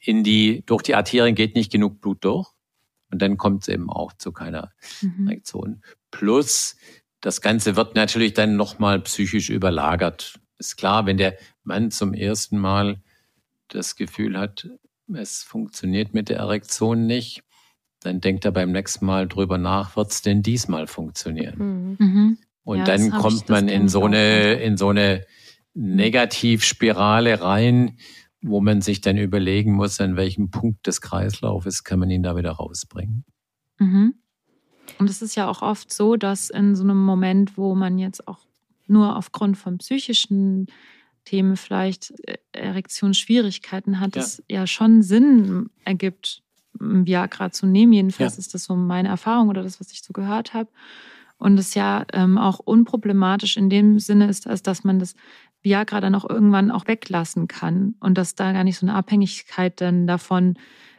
[0.00, 2.48] in die, durch die Arterien geht nicht genug Blut durch.
[3.12, 5.28] Und dann kommt es eben auch zu keiner mhm.
[5.28, 5.82] Reaktion.
[6.10, 6.76] Plus,
[7.20, 10.40] das Ganze wird natürlich dann nochmal psychisch überlagert.
[10.58, 13.00] Ist klar, wenn der Mann zum ersten Mal
[13.68, 14.68] das Gefühl hat,
[15.14, 17.44] es funktioniert mit der Erektion nicht,
[18.04, 21.96] dann denkt er beim nächsten Mal drüber nach, wird es denn diesmal funktionieren?
[21.98, 22.06] Mhm.
[22.06, 22.38] mhm.
[22.66, 25.26] Und ja, dann kommt man in so eine, in so eine
[25.74, 27.98] Negativspirale rein,
[28.40, 32.36] wo man sich dann überlegen muss, an welchem Punkt des Kreislaufes kann man ihn da
[32.36, 33.24] wieder rausbringen.
[33.78, 34.14] Mhm.
[34.98, 38.26] Und es ist ja auch oft so, dass in so einem Moment, wo man jetzt
[38.28, 38.46] auch
[38.86, 40.66] nur aufgrund von psychischen
[41.24, 44.22] Themen vielleicht äh, Erektionsschwierigkeiten hat, ja.
[44.22, 46.43] es ja schon Sinn ergibt,
[46.78, 47.92] Viagra zu nehmen.
[47.92, 48.40] Jedenfalls ja.
[48.40, 50.70] ist das so meine Erfahrung oder das, was ich so gehört habe.
[51.36, 55.14] Und es ja ähm, auch unproblematisch in dem Sinne ist, als dass man das
[55.62, 59.80] Viagra dann auch irgendwann auch weglassen kann und dass da gar nicht so eine Abhängigkeit
[59.80, 60.54] dann davon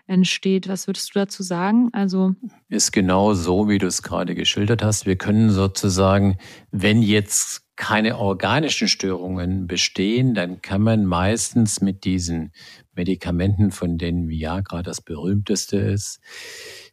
[0.07, 0.67] entsteht.
[0.67, 1.89] Was würdest du dazu sagen?
[1.93, 2.35] Also
[2.69, 5.05] ist genau so, wie du es gerade geschildert hast.
[5.05, 6.37] Wir können sozusagen,
[6.71, 12.51] wenn jetzt keine organischen Störungen bestehen, dann kann man meistens mit diesen
[12.95, 16.19] Medikamenten, von denen Viagra das berühmteste ist,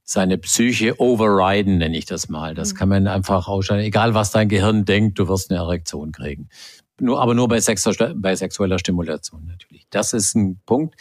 [0.04, 2.54] seine Psyche overriden, nenne ich das mal.
[2.54, 2.76] Das mhm.
[2.76, 3.84] kann man einfach ausschalten.
[3.84, 6.48] Egal, was dein Gehirn denkt, du wirst eine Erektion kriegen.
[7.00, 9.86] Nur, aber nur bei, sexueller, bei sexueller Stimulation natürlich.
[9.90, 10.94] Das ist ein Punkt.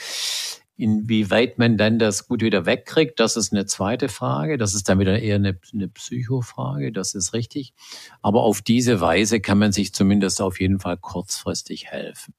[0.78, 4.58] Inwieweit man dann das gut wieder wegkriegt, das ist eine zweite Frage.
[4.58, 7.74] Das ist dann wieder eher eine, eine Psychofrage, das ist richtig.
[8.22, 12.34] Aber auf diese Weise kann man sich zumindest auf jeden Fall kurzfristig helfen.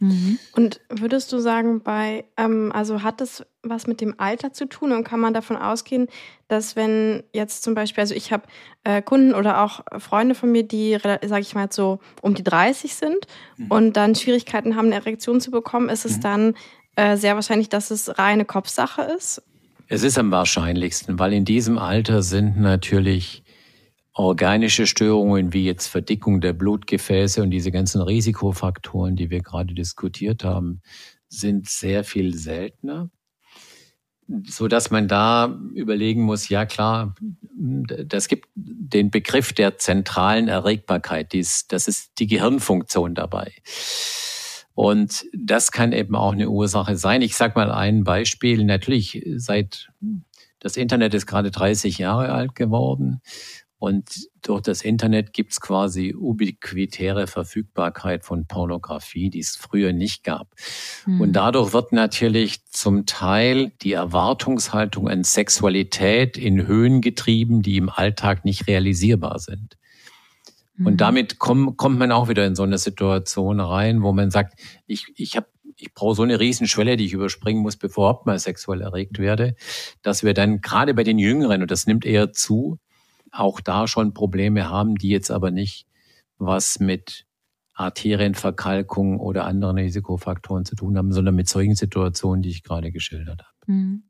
[0.00, 0.38] Mhm.
[0.52, 4.92] Und würdest du sagen, bei, ähm, also hat das was mit dem Alter zu tun
[4.92, 6.08] und kann man davon ausgehen,
[6.48, 8.44] dass wenn jetzt zum Beispiel, also ich habe
[8.82, 12.94] äh, Kunden oder auch Freunde von mir, die, sage ich mal, so um die 30
[12.94, 13.26] sind
[13.56, 13.70] mhm.
[13.70, 16.22] und dann Schwierigkeiten haben, eine Erektion zu bekommen, ist es mhm.
[16.22, 16.54] dann
[16.96, 19.42] äh, sehr wahrscheinlich, dass es reine Kopfsache ist?
[19.88, 23.43] Es ist am wahrscheinlichsten, weil in diesem Alter sind natürlich
[24.14, 30.44] organische Störungen wie jetzt Verdickung der Blutgefäße und diese ganzen Risikofaktoren, die wir gerade diskutiert
[30.44, 30.80] haben,
[31.28, 33.10] sind sehr viel seltener,
[34.46, 37.14] so dass man da überlegen muss, ja klar,
[37.56, 43.52] das gibt den Begriff der zentralen Erregbarkeit, dies, das ist die Gehirnfunktion dabei.
[44.74, 47.22] Und das kann eben auch eine Ursache sein.
[47.22, 48.64] Ich sage mal ein Beispiel.
[48.64, 49.92] Natürlich, seit
[50.58, 53.20] das Internet ist gerade 30 Jahre alt geworden
[53.84, 60.24] und durch das Internet gibt es quasi ubiquitäre Verfügbarkeit von Pornografie, die es früher nicht
[60.24, 60.54] gab.
[61.04, 61.20] Mhm.
[61.20, 67.90] Und dadurch wird natürlich zum Teil die Erwartungshaltung an Sexualität in Höhen getrieben, die im
[67.90, 69.76] Alltag nicht realisierbar sind.
[70.76, 70.86] Mhm.
[70.86, 74.58] Und damit komm, kommt man auch wieder in so eine Situation rein, wo man sagt,
[74.86, 78.38] ich, ich habe ich brauche so eine Riesenschwelle, die ich überspringen muss, bevor ich mal
[78.38, 79.56] sexuell erregt werde,
[80.02, 82.78] dass wir dann gerade bei den Jüngeren, und das nimmt eher zu,
[83.34, 85.86] auch da schon Probleme haben, die jetzt aber nicht
[86.38, 87.26] was mit
[87.74, 93.40] Arterienverkalkung oder anderen Risikofaktoren zu tun haben, sondern mit solchen Situationen, die ich gerade geschildert
[93.40, 93.72] habe.
[93.72, 94.04] Mhm.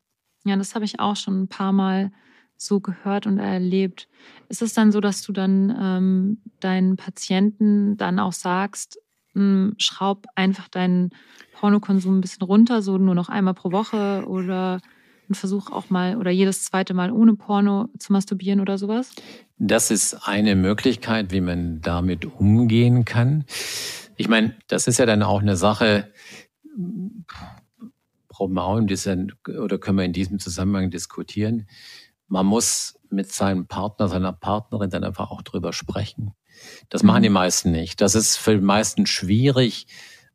[0.44, 2.12] Ja, das habe ich auch schon ein paar Mal
[2.56, 4.08] so gehört und erlebt.
[4.48, 8.98] Ist es dann so, dass du dann ähm, deinen Patienten dann auch sagst,
[9.32, 11.10] hm, schraub einfach deinen
[11.54, 14.80] Pornokonsum ein bisschen runter, so nur noch einmal pro Woche oder
[15.28, 19.10] und versuch auch mal oder jedes zweite Mal ohne Porno zu masturbieren oder sowas?
[19.58, 23.44] Das ist eine Möglichkeit, wie man damit umgehen kann.
[24.16, 26.12] Ich meine, das ist ja dann auch eine Sache,
[28.28, 31.68] brauchen wir auch in diesem, oder können wir in diesem Zusammenhang diskutieren.
[32.26, 36.32] Man muss mit seinem Partner, seiner Partnerin dann einfach auch drüber sprechen.
[36.88, 37.34] Das machen die mhm.
[37.34, 38.00] meisten nicht.
[38.00, 39.86] Das ist für die meisten schwierig,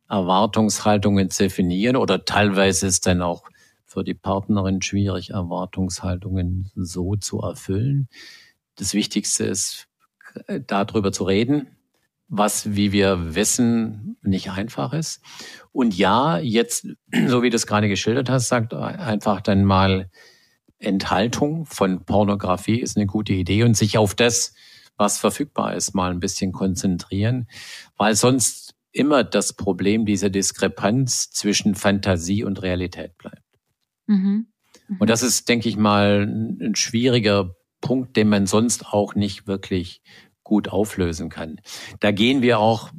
[0.10, 3.44] Erwartungshaltungen zu definieren oder teilweise ist dann auch
[3.90, 8.08] für die Partnerin schwierig, Erwartungshaltungen so zu erfüllen.
[8.76, 9.88] Das Wichtigste ist,
[10.68, 11.68] darüber zu reden,
[12.28, 15.22] was, wie wir wissen, nicht einfach ist.
[15.72, 16.88] Und ja, jetzt,
[17.28, 20.10] so wie du es gerade geschildert hast, sagt einfach dann mal,
[20.78, 24.54] Enthaltung von Pornografie ist eine gute Idee und sich auf das,
[24.98, 27.48] was verfügbar ist, mal ein bisschen konzentrieren,
[27.98, 33.49] weil sonst immer das Problem dieser Diskrepanz zwischen Fantasie und Realität bleibt.
[34.10, 34.48] Mhm.
[34.88, 34.98] Mhm.
[34.98, 40.02] Und das ist, denke ich mal, ein schwieriger Punkt, den man sonst auch nicht wirklich
[40.44, 41.62] gut auflösen kann.
[42.00, 42.90] Da gehen wir auch,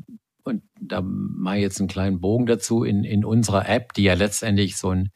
[0.44, 4.14] und da mache ich jetzt einen kleinen Bogen dazu, in, in unserer App, die ja
[4.14, 5.10] letztendlich so ein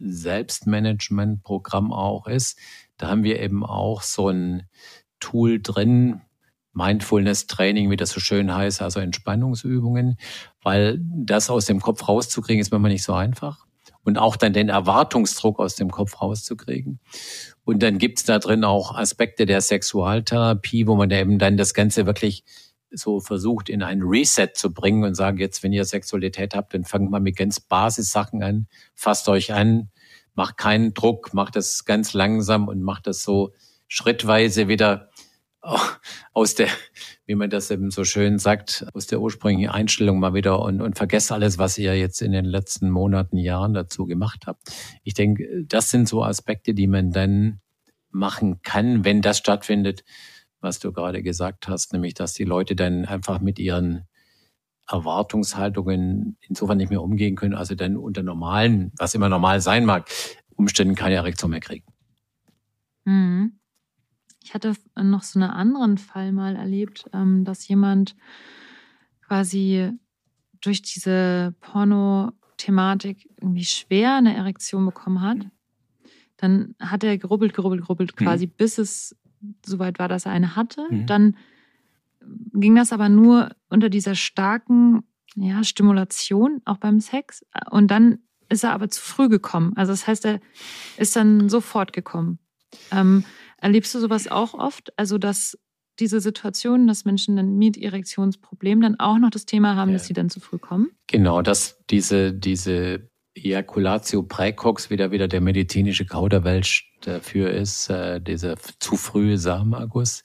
[0.00, 2.58] Selbstmanagement-Programm auch ist.
[2.96, 4.64] Da haben wir eben auch so ein
[5.20, 6.22] Tool drin,
[6.72, 10.16] Mindfulness-Training, wie das so schön heißt, also Entspannungsübungen,
[10.62, 13.66] weil das aus dem Kopf rauszukriegen, ist manchmal nicht so einfach.
[14.10, 16.98] Und auch dann den Erwartungsdruck aus dem Kopf rauszukriegen.
[17.64, 22.06] Und dann gibt's da drin auch Aspekte der Sexualtherapie, wo man eben dann das Ganze
[22.06, 22.42] wirklich
[22.90, 26.82] so versucht, in ein Reset zu bringen und sagen, jetzt, wenn ihr Sexualität habt, dann
[26.82, 29.90] fangt mal mit ganz Basissachen an, fasst euch an,
[30.34, 33.52] macht keinen Druck, macht das ganz langsam und macht das so
[33.86, 35.09] schrittweise wieder
[36.32, 36.68] aus der,
[37.26, 40.96] wie man das eben so schön sagt, aus der ursprünglichen Einstellung mal wieder und, und
[40.96, 44.62] vergesst alles, was ihr jetzt in den letzten Monaten, Jahren dazu gemacht habt.
[45.04, 47.60] Ich denke, das sind so Aspekte, die man dann
[48.10, 50.04] machen kann, wenn das stattfindet,
[50.60, 54.06] was du gerade gesagt hast, nämlich dass die Leute dann einfach mit ihren
[54.88, 60.10] Erwartungshaltungen insofern nicht mehr umgehen können, also dann unter normalen, was immer normal sein mag,
[60.56, 61.86] Umständen keine Erektion mehr kriegen.
[63.04, 63.59] Mhm.
[64.50, 68.16] Ich hatte noch so einen anderen Fall mal erlebt, ähm, dass jemand
[69.24, 69.92] quasi
[70.60, 75.38] durch diese Porno-Thematik irgendwie schwer eine Erektion bekommen hat.
[76.36, 78.52] Dann hat er gerubbelt, gerubbelt, gerubbelt quasi, mhm.
[78.56, 79.16] bis es
[79.64, 80.84] soweit war, dass er eine hatte.
[80.90, 81.06] Mhm.
[81.06, 81.36] Dann
[82.52, 85.04] ging das aber nur unter dieser starken
[85.36, 87.46] ja, Stimulation, auch beim Sex.
[87.70, 89.74] Und dann ist er aber zu früh gekommen.
[89.76, 90.40] Also das heißt, er
[90.96, 92.40] ist dann sofort gekommen.
[92.90, 93.22] Ähm,
[93.60, 94.92] erlebst du sowas auch oft?
[94.98, 95.58] Also dass
[95.98, 99.98] diese Situation, dass Menschen dann mit Erektionsproblemen dann auch noch das Thema haben, ja.
[99.98, 100.90] dass sie dann zu früh kommen?
[101.06, 108.56] Genau, dass diese, diese Ejaculatio praecox wieder wieder der medizinische Kauderwelsch dafür ist, äh, dieser
[108.56, 110.22] zu frühe Samenerguss.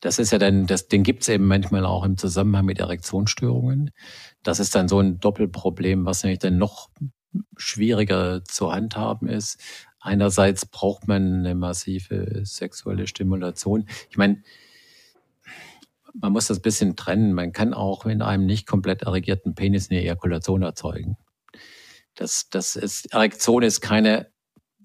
[0.00, 3.90] Das ist ja dann, das, den gibt's eben manchmal auch im Zusammenhang mit Erektionsstörungen.
[4.42, 6.90] Das ist dann so ein Doppelproblem, was nämlich dann noch
[7.56, 9.60] schwieriger zu handhaben ist.
[10.08, 13.86] Einerseits braucht man eine massive sexuelle Stimulation.
[14.08, 14.42] Ich meine,
[16.14, 17.34] man muss das bisschen trennen.
[17.34, 21.18] Man kann auch in einem nicht komplett erregierten Penis eine Ejakulation erzeugen.
[22.14, 24.28] Das, das ist, Erektion ist keine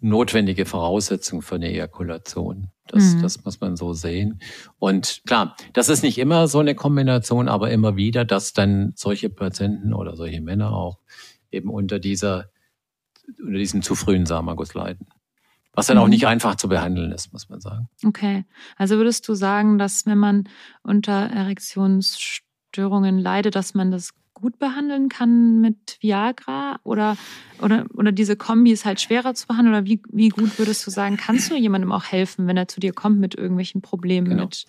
[0.02, 2.70] notwendige Voraussetzung für eine Ejakulation.
[2.88, 3.22] Das, mhm.
[3.22, 4.42] das muss man so sehen.
[4.78, 9.30] Und klar, das ist nicht immer so eine Kombination, aber immer wieder, dass dann solche
[9.30, 11.00] Patienten oder solche Männer auch
[11.50, 12.50] eben unter dieser,
[13.40, 15.08] unter diesem zu frühen Samenerguss leiden.
[15.74, 16.04] Was dann mhm.
[16.04, 17.90] auch nicht einfach zu behandeln ist, muss man sagen.
[18.06, 18.46] Okay.
[18.78, 20.48] Also würdest du sagen, dass wenn man
[20.84, 27.18] unter Erektionsstörungen leidet, dass man das gut behandeln kann mit Viagra oder,
[27.62, 29.76] oder, oder diese Kombi ist halt schwerer zu behandeln?
[29.76, 32.80] Oder wie, wie gut würdest du sagen, kannst du jemandem auch helfen, wenn er zu
[32.80, 34.44] dir kommt mit irgendwelchen Problemen genau.
[34.44, 34.66] mit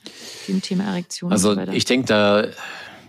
[0.48, 1.32] dem Thema Erektion?
[1.32, 2.46] Also so ich denke, da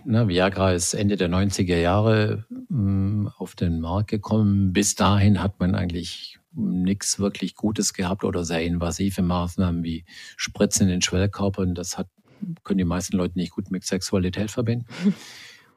[0.04, 4.72] ne, Viagra ist Ende der 90er Jahre mh, mm, auf den Markt gekommen.
[4.72, 10.04] Bis dahin hat man eigentlich nichts wirklich Gutes gehabt oder sehr invasive Maßnahmen wie
[10.36, 11.62] Spritzen in den Schwellkörper.
[11.62, 12.08] Und das hat,
[12.64, 14.86] können die meisten Leute nicht gut mit Sexualität verbinden.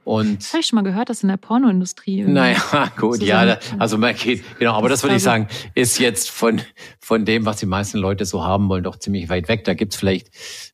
[0.06, 2.24] Und das habe ich schon mal gehört, dass in der Pornoindustrie.
[2.24, 6.62] Naja, gut, ja, also man geht, genau, aber das würde ich sagen, ist jetzt von,
[7.00, 9.66] von dem, was die meisten Leute so haben wollen, doch ziemlich weit weg.
[9.66, 10.30] Da gibt's vielleicht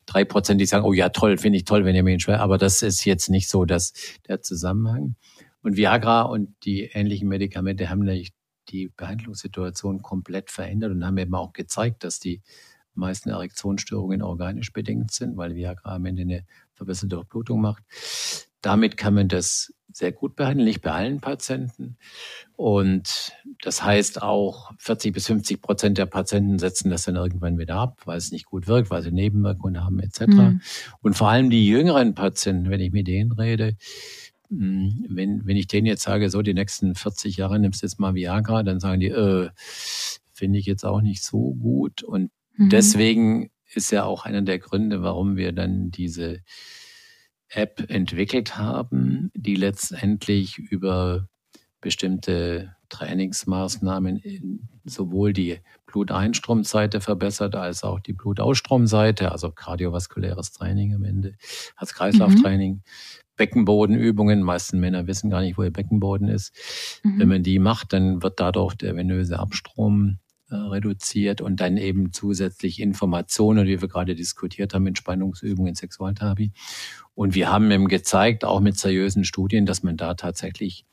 [0.05, 2.57] drei Prozent, die sagen, oh ja, toll, finde ich toll, wenn ihr mich schwer, aber
[2.57, 3.91] das ist jetzt nicht so dass
[4.27, 5.15] der Zusammenhang.
[5.61, 8.34] Und Viagra und die ähnlichen Medikamente haben nämlich
[8.65, 12.41] die Behandlungssituation komplett verändert und haben eben auch gezeigt, dass die
[12.93, 17.83] meisten Erektionsstörungen organisch bedingt sind, weil Viagra am Ende eine verbesserte Durchblutung macht.
[18.61, 21.97] Damit kann man das sehr gut behandeln, nicht bei allen Patienten.
[22.55, 27.75] Und das heißt auch 40 bis 50 Prozent der Patienten setzen das dann irgendwann wieder
[27.75, 30.21] ab, weil es nicht gut wirkt, weil sie Nebenwirkungen haben etc.
[30.27, 30.61] Mhm.
[31.01, 33.77] Und vor allem die jüngeren Patienten, wenn ich mit denen rede,
[34.49, 38.15] wenn, wenn ich denen jetzt sage, so die nächsten 40 Jahre nimmst du jetzt mal
[38.15, 39.49] Viagra, dann sagen die, äh,
[40.33, 42.03] finde ich jetzt auch nicht so gut.
[42.03, 42.69] Und mhm.
[42.69, 46.41] deswegen ist ja auch einer der Gründe, warum wir dann diese
[47.49, 51.27] App entwickelt haben, die letztendlich über
[51.81, 54.21] bestimmte Trainingsmaßnahmen
[54.85, 61.35] sowohl die Bluteinstromseite verbessert als auch die Blutausstromseite, also kardiovaskuläres Training am Ende,
[61.75, 62.81] als Kreislauftraining, mhm.
[63.35, 64.41] Beckenbodenübungen.
[64.41, 66.53] meisten Männer wissen gar nicht, wo ihr Beckenboden ist.
[67.03, 67.19] Mhm.
[67.19, 70.19] Wenn man die macht, dann wird dadurch der venöse Abstrom
[70.49, 76.51] äh, reduziert und dann eben zusätzlich Informationen, wie wir gerade diskutiert haben, Entspannungsübungen, Sexualtherapie.
[77.13, 80.85] Und wir haben eben gezeigt, auch mit seriösen Studien, dass man da tatsächlich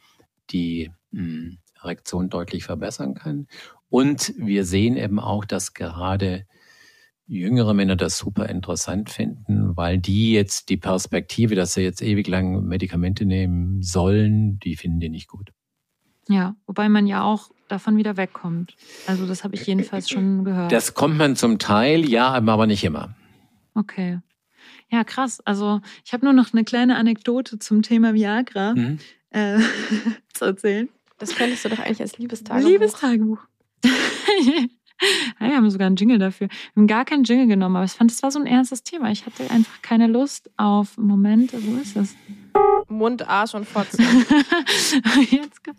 [0.50, 3.46] die mh, hm, Erektion deutlich verbessern kann.
[3.88, 6.46] Und wir sehen eben auch, dass gerade
[7.38, 12.26] jüngere Männer das super interessant finden, weil die jetzt die Perspektive, dass sie jetzt ewig
[12.28, 15.50] lang Medikamente nehmen sollen, die finden die nicht gut.
[16.28, 18.76] Ja, wobei man ja auch davon wieder wegkommt.
[19.06, 20.70] Also das habe ich jedenfalls schon gehört.
[20.70, 23.16] Das kommt man zum Teil, ja, aber nicht immer.
[23.74, 24.20] Okay.
[24.90, 25.40] Ja, krass.
[25.40, 28.98] Also ich habe nur noch eine kleine Anekdote zum Thema Viagra Mhm.
[29.30, 29.58] äh,
[30.34, 30.88] zu erzählen.
[31.18, 32.68] Das könntest du doch eigentlich als Liebestagebuch.
[32.70, 33.38] Liebestagebuch.
[35.40, 36.48] ja, wir haben sogar einen Jingle dafür.
[36.74, 39.10] Wir haben gar keinen Jingle genommen, aber ich fand, es war so ein ernstes Thema.
[39.10, 42.14] Ich hatte einfach keine Lust auf, Moment, wo ist es?
[42.88, 44.02] Mund, Arsch und Fotze.
[45.30, 45.78] Jetzt kommt-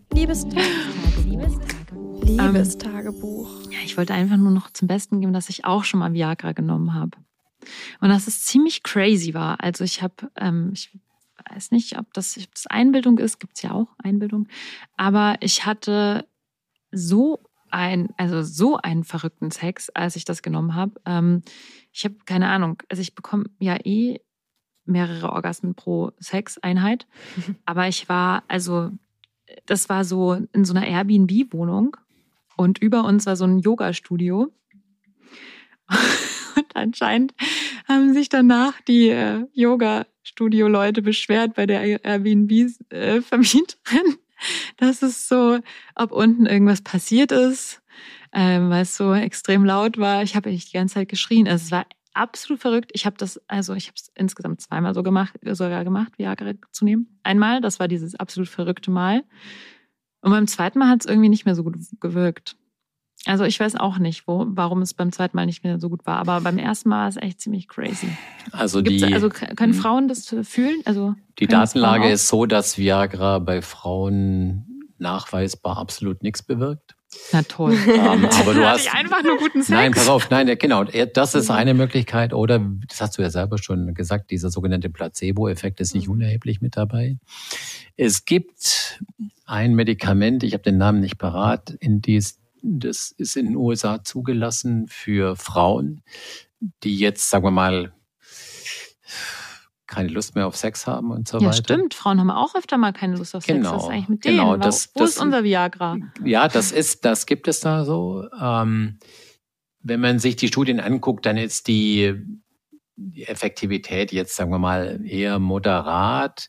[2.25, 3.49] Liebestagebuch.
[3.71, 6.53] ja, ich wollte einfach nur noch zum Besten geben, dass ich auch schon mal Viagra
[6.53, 7.17] genommen habe.
[8.01, 9.61] Und dass es ziemlich crazy war.
[9.63, 10.91] Also ich habe, ähm, ich
[11.49, 14.47] weiß nicht, ob das, ob das Einbildung ist, gibt es ja auch Einbildung.
[14.97, 16.27] Aber ich hatte
[16.91, 17.39] so
[17.73, 21.01] ein, also so einen verrückten Sex, als ich das genommen habe.
[21.05, 21.41] Ähm,
[21.91, 24.19] ich habe keine Ahnung, also ich bekomme ja eh
[24.85, 27.07] mehrere Orgasmen pro Sexeinheit.
[27.65, 28.91] Aber ich war, also,
[29.65, 31.97] das war so in so einer Airbnb-Wohnung
[32.57, 34.51] und über uns war so ein Yoga-Studio.
[36.55, 37.33] Und anscheinend
[37.87, 44.17] haben sich danach die äh, Yoga-Studio-Leute beschwert bei der Airbnb-Vermieterin,
[44.77, 45.59] dass es so,
[45.95, 47.81] ob unten irgendwas passiert ist,
[48.31, 50.23] ähm, weil es so extrem laut war.
[50.23, 51.47] Ich habe echt die ganze Zeit geschrien.
[51.47, 52.91] Also es war absolut verrückt.
[52.93, 56.85] Ich habe das, also ich habe es insgesamt zweimal so gemacht, sogar gemacht, Viagra zu
[56.85, 57.19] nehmen.
[57.23, 59.23] Einmal, das war dieses absolut verrückte Mal.
[60.21, 62.55] Und beim zweiten Mal hat es irgendwie nicht mehr so gut gewirkt.
[63.25, 66.05] Also ich weiß auch nicht, wo, warum es beim zweiten Mal nicht mehr so gut
[66.05, 66.17] war.
[66.17, 68.09] Aber beim ersten Mal war es echt ziemlich crazy.
[68.51, 69.77] Also die, also können Mhm.
[69.77, 70.81] Frauen das fühlen?
[70.85, 74.65] Also die Datenlage ist so, dass Viagra bei Frauen
[74.97, 76.95] nachweisbar absolut nichts bewirkt.
[77.31, 77.77] Na toll.
[77.87, 79.69] Ähm, aber du hast einfach nur guten Sex.
[79.69, 80.83] Nein, pass auf, nein, genau.
[80.83, 82.33] Das ist eine Möglichkeit.
[82.33, 86.75] Oder, das hast du ja selber schon gesagt, dieser sogenannte Placebo-Effekt ist nicht unerheblich mit
[86.75, 87.17] dabei.
[87.95, 88.99] Es gibt
[89.45, 94.03] ein Medikament, ich habe den Namen nicht parat, in dies, das ist in den USA
[94.03, 96.01] zugelassen für Frauen,
[96.83, 97.93] die jetzt, sagen wir mal,
[99.87, 101.57] keine Lust mehr auf Sex haben und so Ja, weiter.
[101.57, 101.93] stimmt.
[101.93, 103.57] Frauen haben auch öfter mal keine Lust auf Sex.
[103.57, 104.61] Genau, Was ist eigentlich mit genau, denen?
[104.61, 105.97] das- wo das- ist unser Viagra?
[106.23, 108.27] Ja, das ist, das gibt es da so.
[108.41, 108.97] Ähm,
[109.81, 112.15] wenn man sich die Studien anguckt, dann ist die,
[112.95, 116.47] die Effektivität jetzt, sagen wir mal, eher moderat.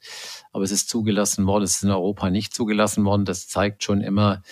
[0.53, 3.25] Aber es ist zugelassen worden, es ist in Europa nicht zugelassen worden.
[3.25, 4.43] Das zeigt schon immer,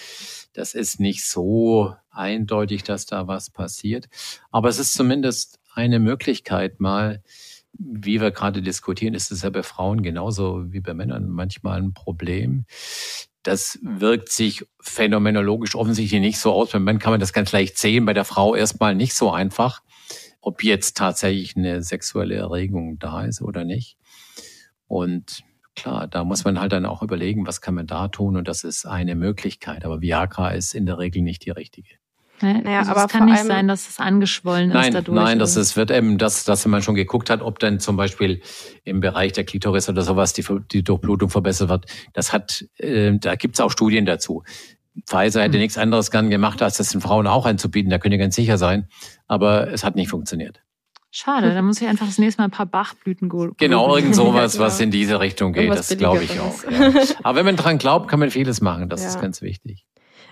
[0.52, 4.08] das ist nicht so eindeutig, dass da was passiert.
[4.50, 7.22] Aber es ist zumindest eine Möglichkeit mal,
[7.72, 11.94] wie wir gerade diskutieren, ist es ja bei Frauen genauso wie bei Männern manchmal ein
[11.94, 12.66] Problem.
[13.42, 16.70] Das wirkt sich phänomenologisch offensichtlich nicht so aus.
[16.70, 19.82] Beim Mann kann man das ganz leicht sehen, bei der Frau erstmal nicht so einfach,
[20.40, 23.96] ob jetzt tatsächlich eine sexuelle Erregung da ist oder nicht.
[24.86, 25.42] Und
[25.76, 28.64] klar, da muss man halt dann auch überlegen, was kann man da tun und das
[28.64, 29.84] ist eine Möglichkeit.
[29.84, 31.90] Aber Viagra ist in der Regel nicht die richtige.
[32.40, 35.14] Naja, also aber es kann nicht sein, dass es angeschwollen ist Nein, dadurch.
[35.14, 35.60] nein, das oder?
[35.62, 38.42] ist, wird eben, das, dass man schon geguckt hat, ob dann zum Beispiel
[38.82, 41.86] im Bereich der Klitoris oder sowas die, die Durchblutung verbessert wird.
[42.14, 44.42] Das hat, äh, da gibt's auch Studien dazu.
[45.06, 45.60] Pfizer hätte Hm.
[45.60, 47.90] nichts anderes gern gemacht, als das den Frauen auch anzubieten.
[47.90, 48.88] Da könnt ihr ganz sicher sein.
[49.28, 50.62] Aber es hat nicht funktioniert.
[51.14, 54.58] Schade, da muss ich einfach das nächste Mal ein paar Bachblüten go- Genau, irgend sowas,
[54.58, 55.64] was in diese Richtung geht.
[55.64, 56.64] Irgendwas Das glaube ich auch.
[56.64, 56.90] Ja.
[57.22, 58.88] Aber wenn man dran glaubt, kann man vieles machen.
[58.88, 59.08] Das Ja.
[59.08, 59.84] ist ganz wichtig.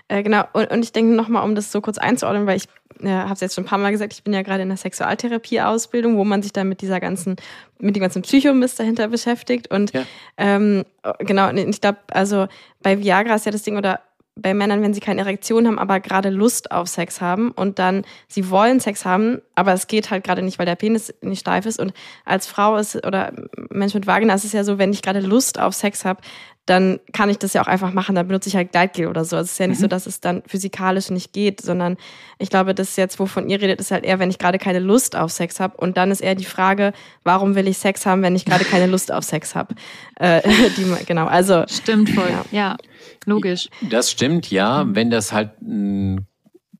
[0.07, 2.67] Äh, genau, und, und ich denke nochmal, um das so kurz einzuordnen, weil ich
[3.01, 4.77] äh, habe es jetzt schon ein paar Mal gesagt, ich bin ja gerade in der
[4.77, 7.35] Sexualtherapie-Ausbildung, wo man sich dann mit dieser ganzen,
[7.79, 9.69] mit dem ganzen Psychomist dahinter beschäftigt.
[9.71, 10.03] Und Ja.
[10.37, 10.83] ähm,
[11.19, 12.47] genau, und ich glaube, also
[12.81, 14.01] bei Viagra ist ja das Ding, oder
[14.35, 18.05] bei Männern, wenn sie keine Erektion haben, aber gerade Lust auf Sex haben und dann
[18.27, 21.65] sie wollen Sex haben, aber es geht halt gerade nicht, weil der Penis nicht steif
[21.65, 21.79] ist.
[21.79, 23.33] Und als Frau ist oder
[23.69, 26.21] Mensch mit Vagina ist es ja so, wenn ich gerade Lust auf Sex habe,
[26.65, 28.15] dann kann ich das ja auch einfach machen.
[28.15, 29.35] Dann benutze ich halt Gleitgel oder so.
[29.35, 31.97] Also es ist ja nicht so, dass es dann physikalisch nicht geht, sondern
[32.37, 35.15] ich glaube, das jetzt, wovon ihr redet, ist halt eher, wenn ich gerade keine Lust
[35.15, 35.75] auf Sex habe.
[35.77, 38.85] Und dann ist eher die Frage, warum will ich Sex haben, wenn ich gerade keine
[38.91, 39.75] Lust auf Sex habe?
[40.15, 40.41] Äh,
[41.07, 42.29] genau, also Stimmt voll.
[42.29, 42.45] Ja.
[42.51, 42.77] Ja,
[43.25, 43.69] logisch.
[43.89, 44.85] Das stimmt, ja.
[44.87, 46.27] Wenn das halt ein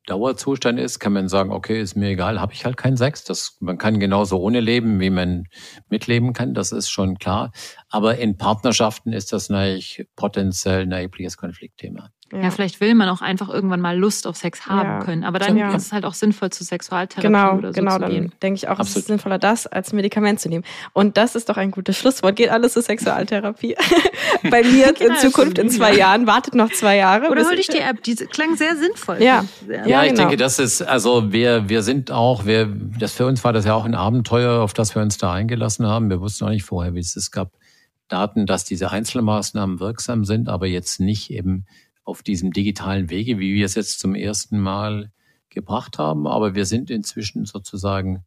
[0.08, 3.24] Dauerzustand ist, kann man sagen, okay, ist mir egal, habe ich halt keinen Sex.
[3.24, 5.46] Das, man kann genauso ohne leben, wie man
[5.89, 7.52] mitleben kann, das ist schon klar.
[7.92, 12.10] Aber in Partnerschaften ist das natürlich potenziell ein erhebliches Konfliktthema.
[12.34, 12.50] Ja.
[12.50, 15.00] vielleicht will man auch einfach irgendwann mal Lust auf Sex haben Ja.
[15.00, 15.26] können.
[15.26, 15.76] Aber dann Ja.
[15.76, 18.32] ist es halt auch sinnvoll, zu Sexualtherapie Genau, oder so genau, zu dann gehen.
[18.42, 18.98] denke ich auch, es Absolut.
[19.00, 20.64] ist sinnvoller, das als Medikament zu nehmen.
[20.94, 22.38] Und das ist doch ein gutes Schlusswort.
[22.38, 23.76] Geht alles zur Sexualtherapie.
[24.50, 25.94] Bei mir in alles Zukunft in zwei.
[25.94, 26.26] Jahren.
[26.26, 27.30] Wartet noch zwei Jahre.
[27.30, 29.22] Oder hol ich- dich die App, die klang sehr sinnvoll.
[29.22, 29.44] Ja.
[29.68, 30.22] Ja, Ja, ich genau.
[30.22, 32.66] denke, das ist, also wir, wir sind auch, wir,
[32.98, 35.86] das für uns war das ja auch ein Abenteuer, auf das wir uns da eingelassen
[35.86, 36.10] haben.
[36.10, 37.52] Wir wussten auch nicht vorher, wie es es gab
[38.12, 41.66] Daten, dass diese Einzelmaßnahmen wirksam sind, aber jetzt nicht eben
[42.03, 45.12] auf diesem digitalen Wege, wie wir es jetzt zum ersten Mal
[45.49, 46.28] gebracht haben.
[46.28, 48.26] Aber wir sind inzwischen sozusagen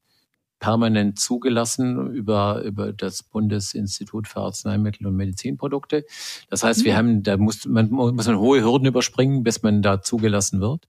[0.61, 6.07] permanent zugelassen über, über das Bundesinstitut für Arzneimittel und Medizinprodukte.
[6.49, 10.01] Das heißt, wir haben, da muss man, muss man hohe Hürden überspringen, bis man da
[10.01, 10.87] zugelassen wird.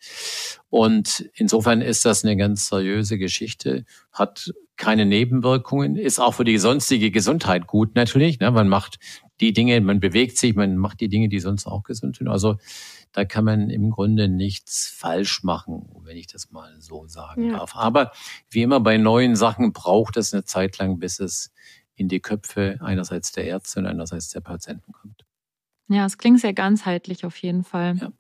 [0.70, 3.84] Und insofern ist das eine ganz seriöse Geschichte,
[4.14, 8.40] hat keine Nebenwirkungen, ist auch für die sonstige Gesundheit gut natürlich.
[8.40, 8.52] Ne?
[8.52, 8.98] Man macht
[9.40, 12.28] die Dinge, man bewegt sich, man macht die Dinge, die sonst auch gesund sind.
[12.28, 12.58] Also
[13.12, 17.58] da kann man im Grunde nichts falsch machen, wenn ich das mal so sagen Ja.
[17.58, 17.76] darf.
[17.76, 18.12] Aber
[18.50, 21.52] wie immer bei neuen Sachen braucht es eine Zeit lang, bis es
[21.96, 25.26] in die Köpfe einerseits der Ärzte und andererseits der Patienten kommt.
[25.88, 27.96] Ja, es klingt sehr ganzheitlich auf jeden Fall.
[28.02, 28.12] Ja.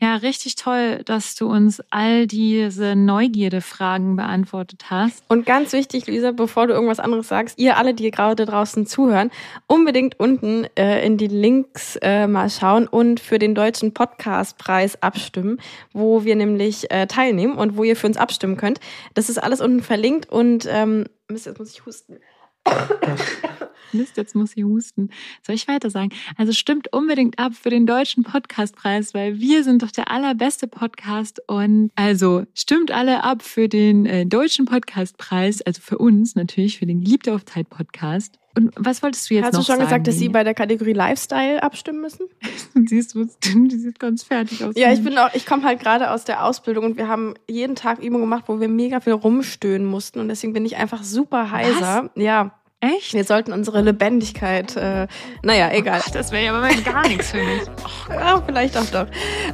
[0.00, 5.24] Ja, richtig toll, dass du uns all diese Neugierde-Fragen beantwortet hast.
[5.28, 9.30] Und ganz wichtig, Lisa, bevor du irgendwas anderes sagst, ihr alle, die gerade draußen zuhören,
[9.66, 15.58] unbedingt unten äh, in die Links äh, mal schauen und für den deutschen Podcastpreis abstimmen,
[15.92, 18.78] wo wir nämlich äh, teilnehmen und wo ihr für uns abstimmen könnt.
[19.14, 22.18] Das ist alles unten verlinkt und ähm, Mist, jetzt muss ich husten.
[23.92, 25.10] Mist, jetzt muss ich husten.
[25.44, 26.10] Soll ich weiter sagen?
[26.36, 31.40] Also stimmt unbedingt ab für den deutschen Podcastpreis, weil wir sind doch der allerbeste Podcast
[31.46, 36.86] und also stimmt alle ab für den äh, deutschen Podcastpreis, also für uns natürlich, für
[36.86, 38.38] den Geliebte auf Zeit Podcast.
[38.56, 39.84] Und was wolltest du jetzt Hast noch du schon sagen?
[39.84, 42.26] gesagt, dass Sie bei der Kategorie Lifestyle abstimmen müssen?
[42.86, 44.74] Siehst du, die sieht ganz fertig aus.
[44.78, 47.76] Ja, ich bin auch, ich komme halt gerade aus der Ausbildung und wir haben jeden
[47.76, 51.50] Tag Übungen gemacht, wo wir mega viel rumstöhnen mussten und deswegen bin ich einfach super
[51.50, 52.10] heiser.
[52.14, 52.58] Ja,
[52.96, 53.14] Echt?
[53.14, 55.06] wir sollten unsere Lebendigkeit, äh,
[55.42, 56.00] naja, egal.
[56.04, 57.62] Ach, das wäre ja aber mal gar nichts für mich.
[58.08, 59.06] Ja, vielleicht auch doch.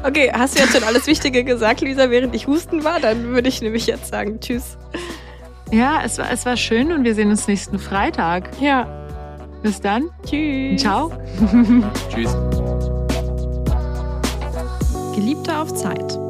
[0.02, 3.00] Okay, hast du jetzt schon alles Wichtige gesagt, Lisa, während ich husten war?
[3.00, 4.76] Dann würde ich nämlich jetzt sagen, tschüss.
[5.70, 8.50] Ja, es war, es war schön und wir sehen uns nächsten Freitag.
[8.60, 8.86] Ja,
[9.62, 10.10] Bis dann.
[10.26, 10.82] tschüss.
[10.82, 11.12] Ciao.
[12.12, 12.36] Tschüss.
[15.14, 16.21] Geliebte auf Zeit.